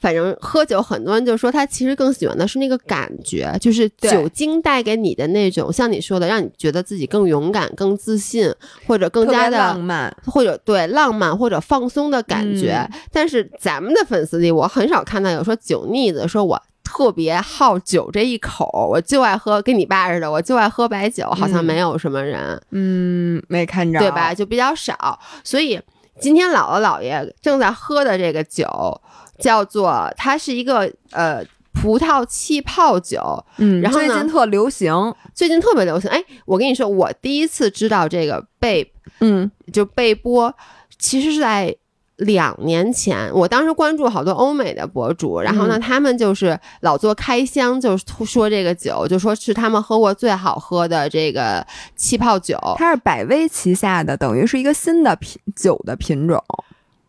[0.00, 8.52] 反正喝酒，很多人就说他其实更喜欢的是那个感觉，就是酒精带给你的那种，像你说的，让你觉得自己更勇敢、更自信，
[8.86, 12.86] 或者更加的浪漫，或者对浪漫或者放松的感觉。
[13.10, 24.34] 但是咱们的粉丝里，我很少看到有说酒腻子，说我特别好酒这一口，我就爱喝，跟你爸似的，我就爱喝白酒，好像没有什么人，嗯，没看着，对吧？
[24.34, 25.18] 就比较少。
[25.42, 25.80] 所以
[26.20, 29.00] 今天姥姥姥爷正在喝的这个酒。
[29.36, 36.08] 叫做它是一个呃葡萄气泡酒，嗯，然后最近特流行，最近特别流行。
[36.08, 40.54] 哎，我跟你说，我第一次知道这个贝，嗯，就贝波，
[41.00, 41.76] 其实是在
[42.16, 43.30] 两年前。
[43.32, 52.58] 我当时关注好多欧美的博主，然后呢，他们就是老做开箱，就是说这个酒，就说是他们喝过最好喝的这个气泡酒。
[52.76, 56.42] 它是百威旗下的，等于是一个新的品酒的品种。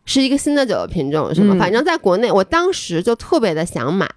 [0.06, 1.54] 是一个新的酒的品种，是吗？
[1.58, 4.08] 反正在国内，我当时就特别的想买，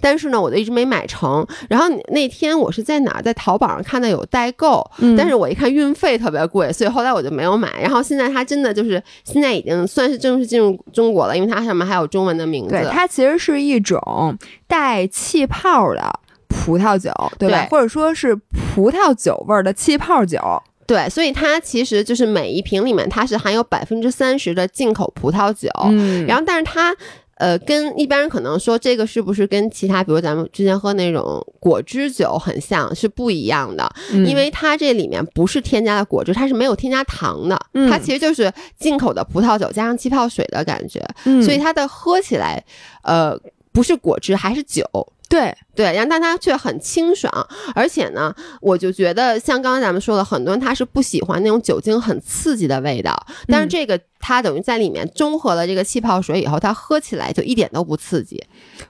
[0.00, 1.46] 但是呢，我就一直没买成。
[1.68, 4.84] 然后那天我是在哪儿，在淘宝上看到有代购，
[5.16, 7.80] 但是我一看运费特别贵，所以后来我就没有买。
[7.80, 12.70] 然后现在它真的就是现在已经算是正式进入中国了，因为它上面还有中文的名字。
[12.70, 14.36] 对，它其实是一种
[14.66, 17.68] 带气泡的葡萄酒，对吧？
[17.70, 18.34] 或者说是
[18.74, 20.40] 葡萄酒味儿的气泡酒。
[20.86, 26.94] 对，所以它其实就是每一瓶里面它是含有百分之三十的进口葡萄酒，嗯，然后但是它，
[27.36, 37.58] 呃，跟一般人可能说这个是不是跟其他，比如咱们之前喝那种果汁酒很像，是不一样的，因为它这里面不是添加的果汁，它是没有添加糖的，
[37.90, 41.00] 它其实就是进口的葡萄酒加上气泡水的感觉，
[41.42, 42.62] 所以它的喝起来，
[43.02, 43.38] 呃，
[43.72, 44.84] 不是果汁还是酒。
[45.26, 47.30] 对对，然后但它却很清爽，
[47.74, 54.00] 而且呢，我就觉得像刚刚咱们说的，很多人他是不喜欢那种酒精很刺激的味道，但是这个。
[54.26, 58.42] 它等于在里面中和了这个气泡水以后，它喝起来就一点都不刺激。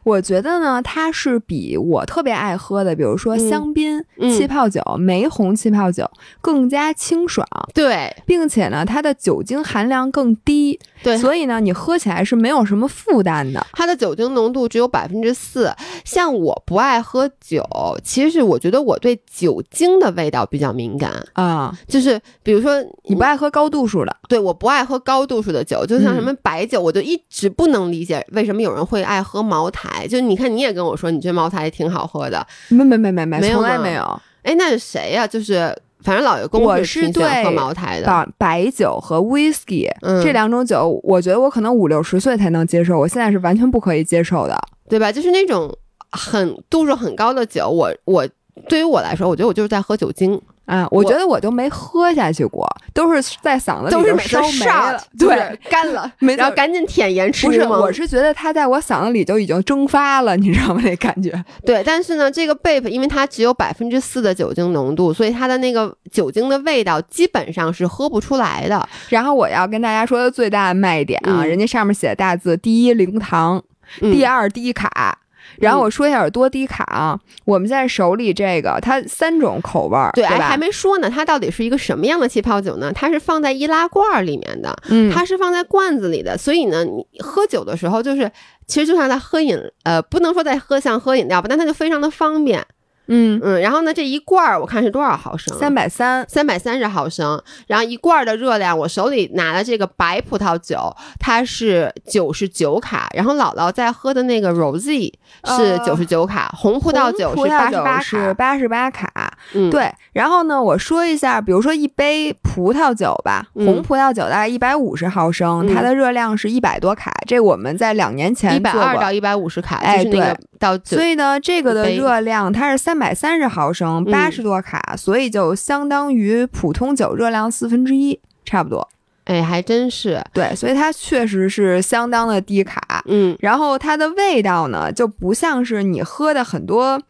[0.05, 6.09] 我觉得呢，它是比我特别爱喝的，比如说香槟气泡酒、玫红气泡酒
[6.41, 7.45] 更加清爽。
[7.75, 10.79] 对，并且呢，它的酒精含量更低。
[11.03, 13.67] 对，所以呢，你喝起来是没有什么负担的。
[13.73, 15.75] 它的酒精浓度只有百分之四。
[16.05, 17.65] 像我不爱喝酒，
[18.05, 21.77] 其实是我觉得我对酒精的味道比较敏感啊。
[21.89, 25.25] 就是比如说，你不爱喝高度数的，对，我不爱喝高。
[25.25, 30.07] 度数的酒，就像什么白酒，我就一直不能理解为什么有人会爱喝茅台。
[30.07, 32.47] 就你看，你也跟我说，你觉得茅台也挺好喝的。
[32.69, 34.03] 没没没没没，从来没有。
[34.43, 35.27] 哎，那是谁呀？
[35.27, 38.29] 就是反正老爷公我是对喝茅台的。
[38.37, 39.89] 白酒和 whisky
[40.23, 44.55] 这两种酒，我觉得我可能五六十岁才能接受，我现在是完全不可以接受的，
[44.91, 45.11] 对吧？
[45.11, 45.75] 就是那种
[46.15, 48.29] 很度数很高的酒，我我
[48.69, 50.41] 对于我来说，我觉得我就是在喝酒精。
[50.67, 57.47] 啊，我觉得我都没喝下去过，都是在嗓子里都是烧没了，对，干了， 没然后赶紧舔盐吃。
[57.47, 60.81] 不是，我是觉得它在我嗓子里就已经蒸发了，你知道吗？
[60.83, 61.31] 那感觉。
[61.67, 68.89] 对，但是呢，这个 Bape 因为它只有百分之四的酒精浓度，所以它的那个酒精的味道基本上是喝不出来的。
[69.11, 73.63] 然后我要跟大家说的最大的卖点啊，人家上面写的大字：第一零糖，
[74.01, 75.19] 第二低卡。
[75.59, 77.19] 然后我说一下有多低卡啊！
[77.45, 80.49] 我们现在手里这个，它三种口味儿，对，吧？
[80.49, 82.93] 还没说呢，它到底是一个什么样的气泡酒呢？
[82.93, 88.31] 它是放在易拉罐里面的，嗯，它是放在罐子里的，所以呢，你喝酒的时候就是，
[88.67, 92.65] 其实就像在喝饮，呃，不能说在喝像喝饮料吧，但它就非常的方便。
[93.07, 95.59] 嗯嗯，然后呢，这一罐儿我看是多少毫升？
[95.59, 97.43] 三百三，三百三十毫升。
[97.67, 103.11] 然后一罐儿的热量，我手里拿的这个白葡萄酒，它是九十九卡。
[103.15, 105.13] 然后姥姥在喝的那个 Rosé
[105.45, 109.34] 是九十九卡，红葡萄酒是八十八是八十八卡。
[109.53, 109.93] 嗯，对。
[110.15, 117.13] 然后呢，我说一下，比如说一杯葡萄酒吧，红葡萄酒大概一百五十毫升，它的热量是一百多卡。
[117.27, 120.35] 这我们在两年前一百二到一百五十卡，哎，对。
[120.59, 122.95] 到所以呢，这个的热量它是三。
[122.95, 128.89] 三百三十毫升，八十多卡，所以就相当于普通酒热量四分之一，差不多。
[129.25, 133.03] 哎，还真是对，所以它确实是相当的低卡。
[133.07, 137.03] 嗯，然后它的味道呢，就不像是你喝的很多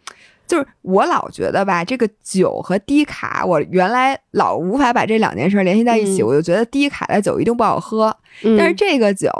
[0.46, 8.16] 就是我老觉得吧，这个酒和低卡，我原来老无法把这两件事联系在一起，嗯我就觉得低卡的酒一定不好喝，
[8.58, 9.30] 但是这个酒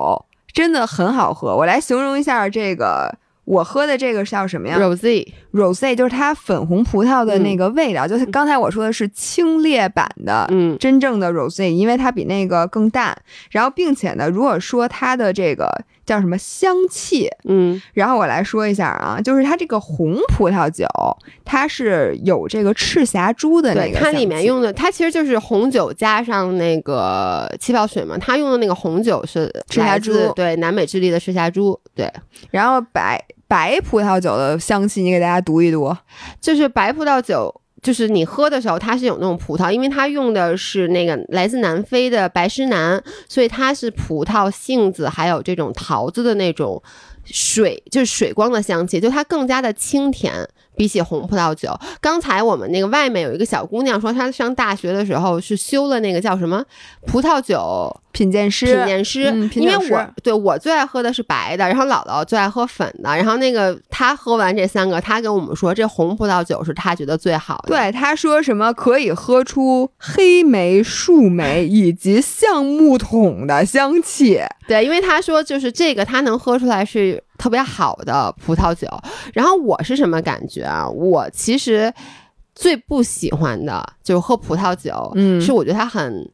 [0.52, 1.56] 真的很好喝。
[1.56, 3.18] 我来形容一下这个。
[3.46, 13.16] 我喝的这个叫什么呀 Rose？rose 就是它粉红葡萄的那个味道，就是刚才我说的是清冽版的，嗯真正的 rose，因为它比那个更淡。
[13.50, 15.70] 然后，并且呢，如果说它的这个
[16.04, 20.86] 叫什么香气，嗯然后我来说一下啊，就是它这个红葡萄酒，
[21.44, 28.18] 它是有这个赤霞珠的那对，个它里面用的，它其实就是红酒加上那个气泡水嘛。
[28.18, 31.78] 它用的那个红酒是赤霞珠对，南美智利的赤霞珠。
[31.94, 32.12] 对，
[32.50, 33.22] 然后白
[33.54, 35.96] 白葡萄酒的香气，你给大家读一读。
[36.40, 46.82] 就是白葡萄酒，就是你喝的时候，它是有那种葡萄，因为它用的是那个来自南非的白诗南，所以它是葡萄、杏子还有这种桃子的那种
[47.24, 50.32] 水，就是水光的香气，就它更加的清甜。
[50.76, 56.64] 比起红葡萄酒，刚才我们那个外面有一个小姑娘说，她上大学的时候是修了那个叫什么
[57.06, 67.68] 葡萄酒品鉴师，品鉴师，嗯品因为我对我最爱喝的是白的，然后姥姥最爱喝粉的，然后那个她喝完这三个，她跟我们说这红葡萄酒是她觉得最好的。
[67.68, 74.40] 对，她说什么可以喝出黑莓、树莓以及橡木桶的香气。
[74.66, 78.88] 对，因为她说就是这个，她能喝出来是特别好的葡萄酒。
[79.34, 80.88] 然后我是什么感觉啊？
[80.88, 81.92] 我其实
[82.54, 86.32] 最不喜欢的就是喝葡萄酒，嗯是我觉得它很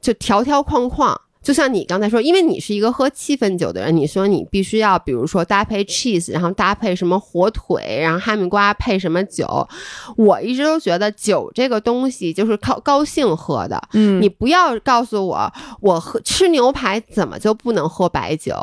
[0.00, 1.20] 就条条框框。
[1.42, 9.68] 就像你刚才说，因为你是一个喝气氛酒的人，你说你必须要，比如说搭配 cheese，然后搭配什么火腿，然后哈密瓜配什么酒。
[10.16, 18.54] 我一直都觉得酒这个东西就是靠高兴喝的，嗯你不要告诉我，我喝吃牛排怎么就不能喝白酒？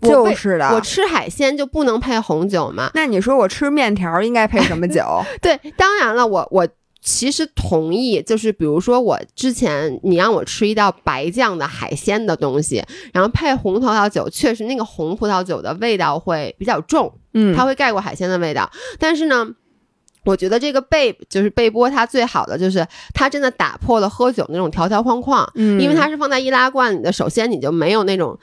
[0.00, 0.68] 就是的。
[0.74, 2.90] 我吃海鲜就不能配红酒嘛？
[2.94, 5.04] 那你说我吃面条应该配什么酒？
[5.40, 6.66] 对，当然了，我我
[7.02, 18.70] 其实同意，就是比如说我之前你让我吃一道白酱的海鲜的东西，然后配红葡萄酒，确实那个红葡萄酒的味道会比较重，嗯它会盖过海鲜的味道。
[18.98, 19.48] 但是呢。
[20.26, 27.10] 我觉得这个贝就是贝波，它最好的就是它真的打破了喝酒那种条条框框，嗯因为它是放在易拉罐里的。
[27.10, 28.38] 首先你就没有那种，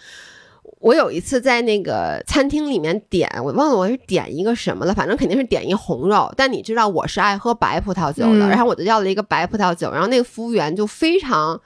[0.79, 6.31] 我有一次在那个餐厅里面点，我忘了我是点一个什么了，反正肯定是点一红肉。
[6.35, 11.59] 但你知道我是爱喝白葡萄酒的，嗯然后我就要了一个白葡萄酒，然后那个服务员就非常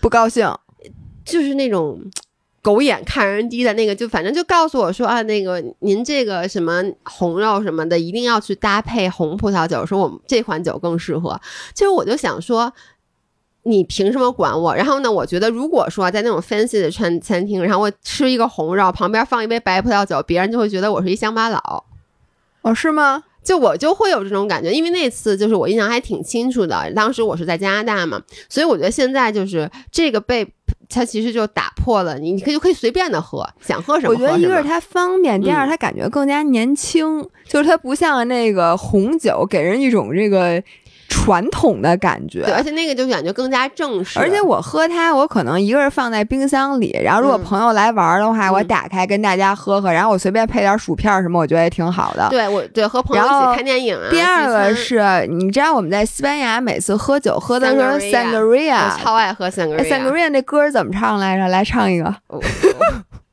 [0.00, 0.50] 不高兴。
[1.24, 2.00] 就是那种。
[2.64, 11.38] 狗眼看人低的那个，就反正就告诉我说啊，那个您这个什么红肉什么的，一定要去搭配红葡萄酒，说我们这款酒更适合。
[11.74, 12.72] 其实我就想说，
[13.64, 14.74] 你凭什么管我？
[14.74, 21.84] 然后呢，我觉得如果说在那种 fancy 的餐餐厅，然后我吃一个红肉，旁边放一杯白葡萄酒，别人就会觉得我是一乡巴佬。
[22.62, 23.24] 哦，是吗？
[23.42, 30.50] 就我就会有这种感觉，因为那次就是我印象还挺清楚的，当时我是在加拿大嘛，所以我觉得现在就是这个被
[30.88, 40.62] 它其实就打破了，你你可以就可以随便的喝，想喝什么我觉得一个是它方便，第二嗯它感觉更加年轻，就是它不像那个红酒给人一种这个
[41.14, 42.42] 传统的感觉。
[42.42, 52.26] 对，而且那个就感觉更加正式，而且我喝它，我可能一个是放在冰箱里，然后如果嗯朋友来玩的话，嗯我打开跟大家喝喝，然后我随便配点薯片什么，我觉得也挺好的。
[52.30, 61.46] 对我对和朋友一起看电影啊，第二个是，你知道我们在西班牙每次喝酒喝的是 Sangria sangria，我超爱喝 sangria，哎 sangria 那歌怎么唱来着？
[61.48, 62.12] 来唱一个。
[62.28, 62.42] 我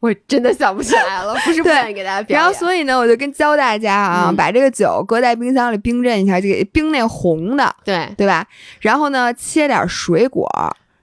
[0.01, 2.39] 我真的想不起来了，不是不意给大家表演。
[2.39, 8.45] 然后所以呢，我就跟教大家啊，嗯把这个酒搁在冰箱里冰镇一下，就给冰那红的，对，对吧？
[8.79, 10.49] 然后呢，切点水果，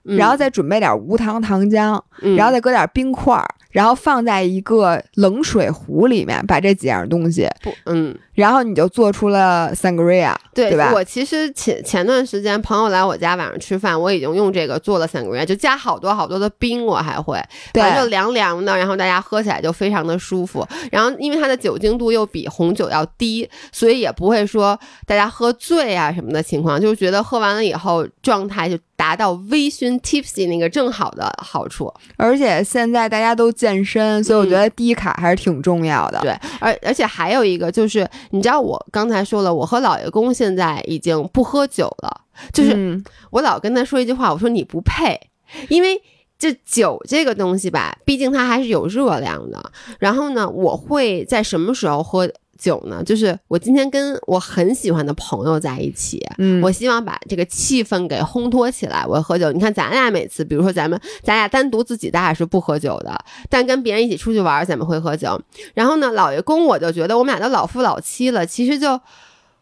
[0.03, 8.17] 嗯然后再准备点无糖糖浆，嗯然后再搁点冰块儿，然后放在一个冷水壶里面，把这几样东西，不嗯。
[8.33, 17.37] 然后你就做出了 sangria，对对吧我其实前前段时间朋友来我家晚上吃饭，我已经用这个做了 sangria，，就加好多好多的冰，我还会，
[17.73, 20.65] 对反正就凉凉的，然后大家喝起来就非常的舒服。
[20.89, 31.93] 然后因为它的酒精度又比红酒要低，所以也不会说大家喝醉啊什么的情况，就是觉得喝完了以后状态就达到微醺 tipsy 那个正好的好处。
[32.15, 36.19] 而且现在大家都健身，所以我觉得低卡还是挺重要的。
[36.21, 36.31] 对，
[36.61, 42.21] 而而且还有一个就是，你知道我刚才说了，我和老爷公现在已经不喝酒了，
[42.53, 45.19] 就是嗯我老跟他说一句话，我说你不配，
[45.67, 46.01] 因为
[46.37, 49.61] 这酒这个东西吧，毕竟它还是有热量的。
[49.99, 53.01] 然后呢，我会在什么时候喝酒呢？
[53.03, 59.05] 就是我今天跟我很喜欢的朋友在一起，嗯，我希望把这个气氛给烘托起来。
[59.07, 63.17] 我喝酒，你看咱俩每次，比如说咱们咱俩单独自己，咱俩是不喝酒的，
[63.49, 65.41] 但跟别人一起出去玩，咱们会喝酒。
[65.73, 68.99] 然后呢，老爷公我就觉得我们俩都老夫老妻了，其实就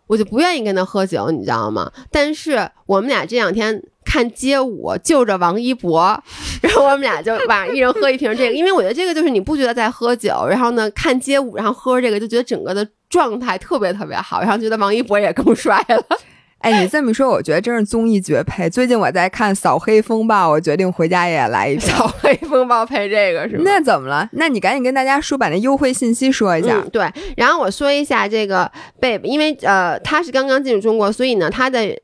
[0.08, 1.92] 我就不愿意跟他喝酒，你知道吗？
[2.10, 6.18] 但是我们俩这两天看街舞，就着王一博，
[6.64, 16.02] 然后我们俩就晚上一人喝一瓶这个，因为我觉得这个就是你不觉得在喝酒，然后呢看街舞，然后喝这个，就觉得整个的状态特别特别好，然后觉得王一博也更帅了。
[16.60, 18.68] 哎，你这么说，我觉得真是综艺绝配。
[18.68, 21.88] 最近我在看《扫黑风暴》，我决定回家也来一瓶。
[21.90, 23.62] 扫黑风暴配这个是吗？
[23.64, 24.28] 那怎么了？
[24.32, 26.82] 那你赶紧跟大家说，把那优惠信息说一下。
[26.84, 27.08] 嗯，对。
[27.36, 31.96] 然后我说一下这个 Babe，因为呃，他是刚刚进入中国，所以呢，他的。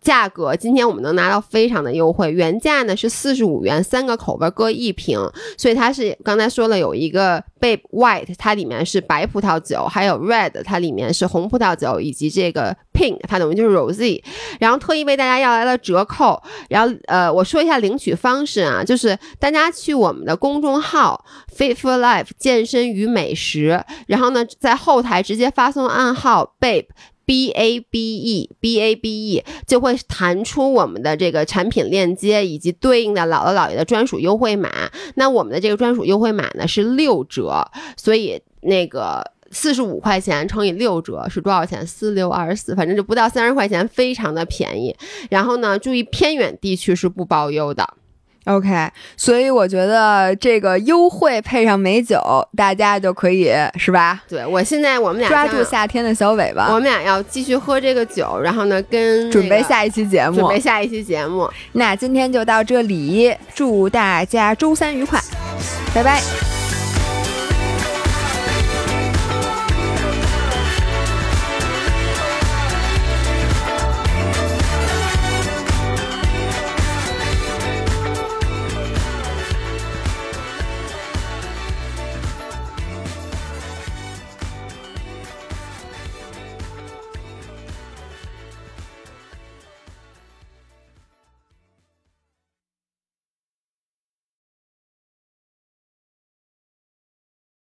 [0.00, 5.18] 价格今天我们能拿到非常的优惠，原价呢是四十五元，三个口味各一瓶，
[5.56, 14.22] 所以它是刚才说了有一个 Babe White，它里面是白葡萄酒，还有 Red，它里面是红葡萄酒，以及这个 Pink，它等于就是 Rosé，
[14.60, 21.24] 然后特意为大家要来了折扣，然后呃我说一下领取方式啊，就是大家去我们的公众号
[21.56, 26.86] Fit for Life 健身与美食，然后呢在后台直接发送暗号 Babe。
[27.24, 34.90] B A B E B A B E 就会弹出我们的这个产品链接以及对应的姥姥姥爷的专属优惠码。
[35.16, 41.86] 那我们的这个专属优惠码呢是六折，所以那个四十五块钱乘以六折是多少钱？
[41.86, 44.94] 四六二十四，反正就不到三十块钱，非常的便宜。
[45.30, 47.94] 然后呢，注意偏远地区是不包邮的。
[48.44, 52.20] OK，所以我觉得这个优惠配上美酒，
[52.54, 54.22] 大家就可以是吧？
[54.28, 61.48] 对我现在我们俩抓住夏天的小尾巴，我们俩要继续喝这个酒，然后呢，跟准备下一期节目，准备下一期节目。
[61.72, 65.18] 那今天就到这里，祝大家周三愉快，
[65.94, 66.53] 拜拜。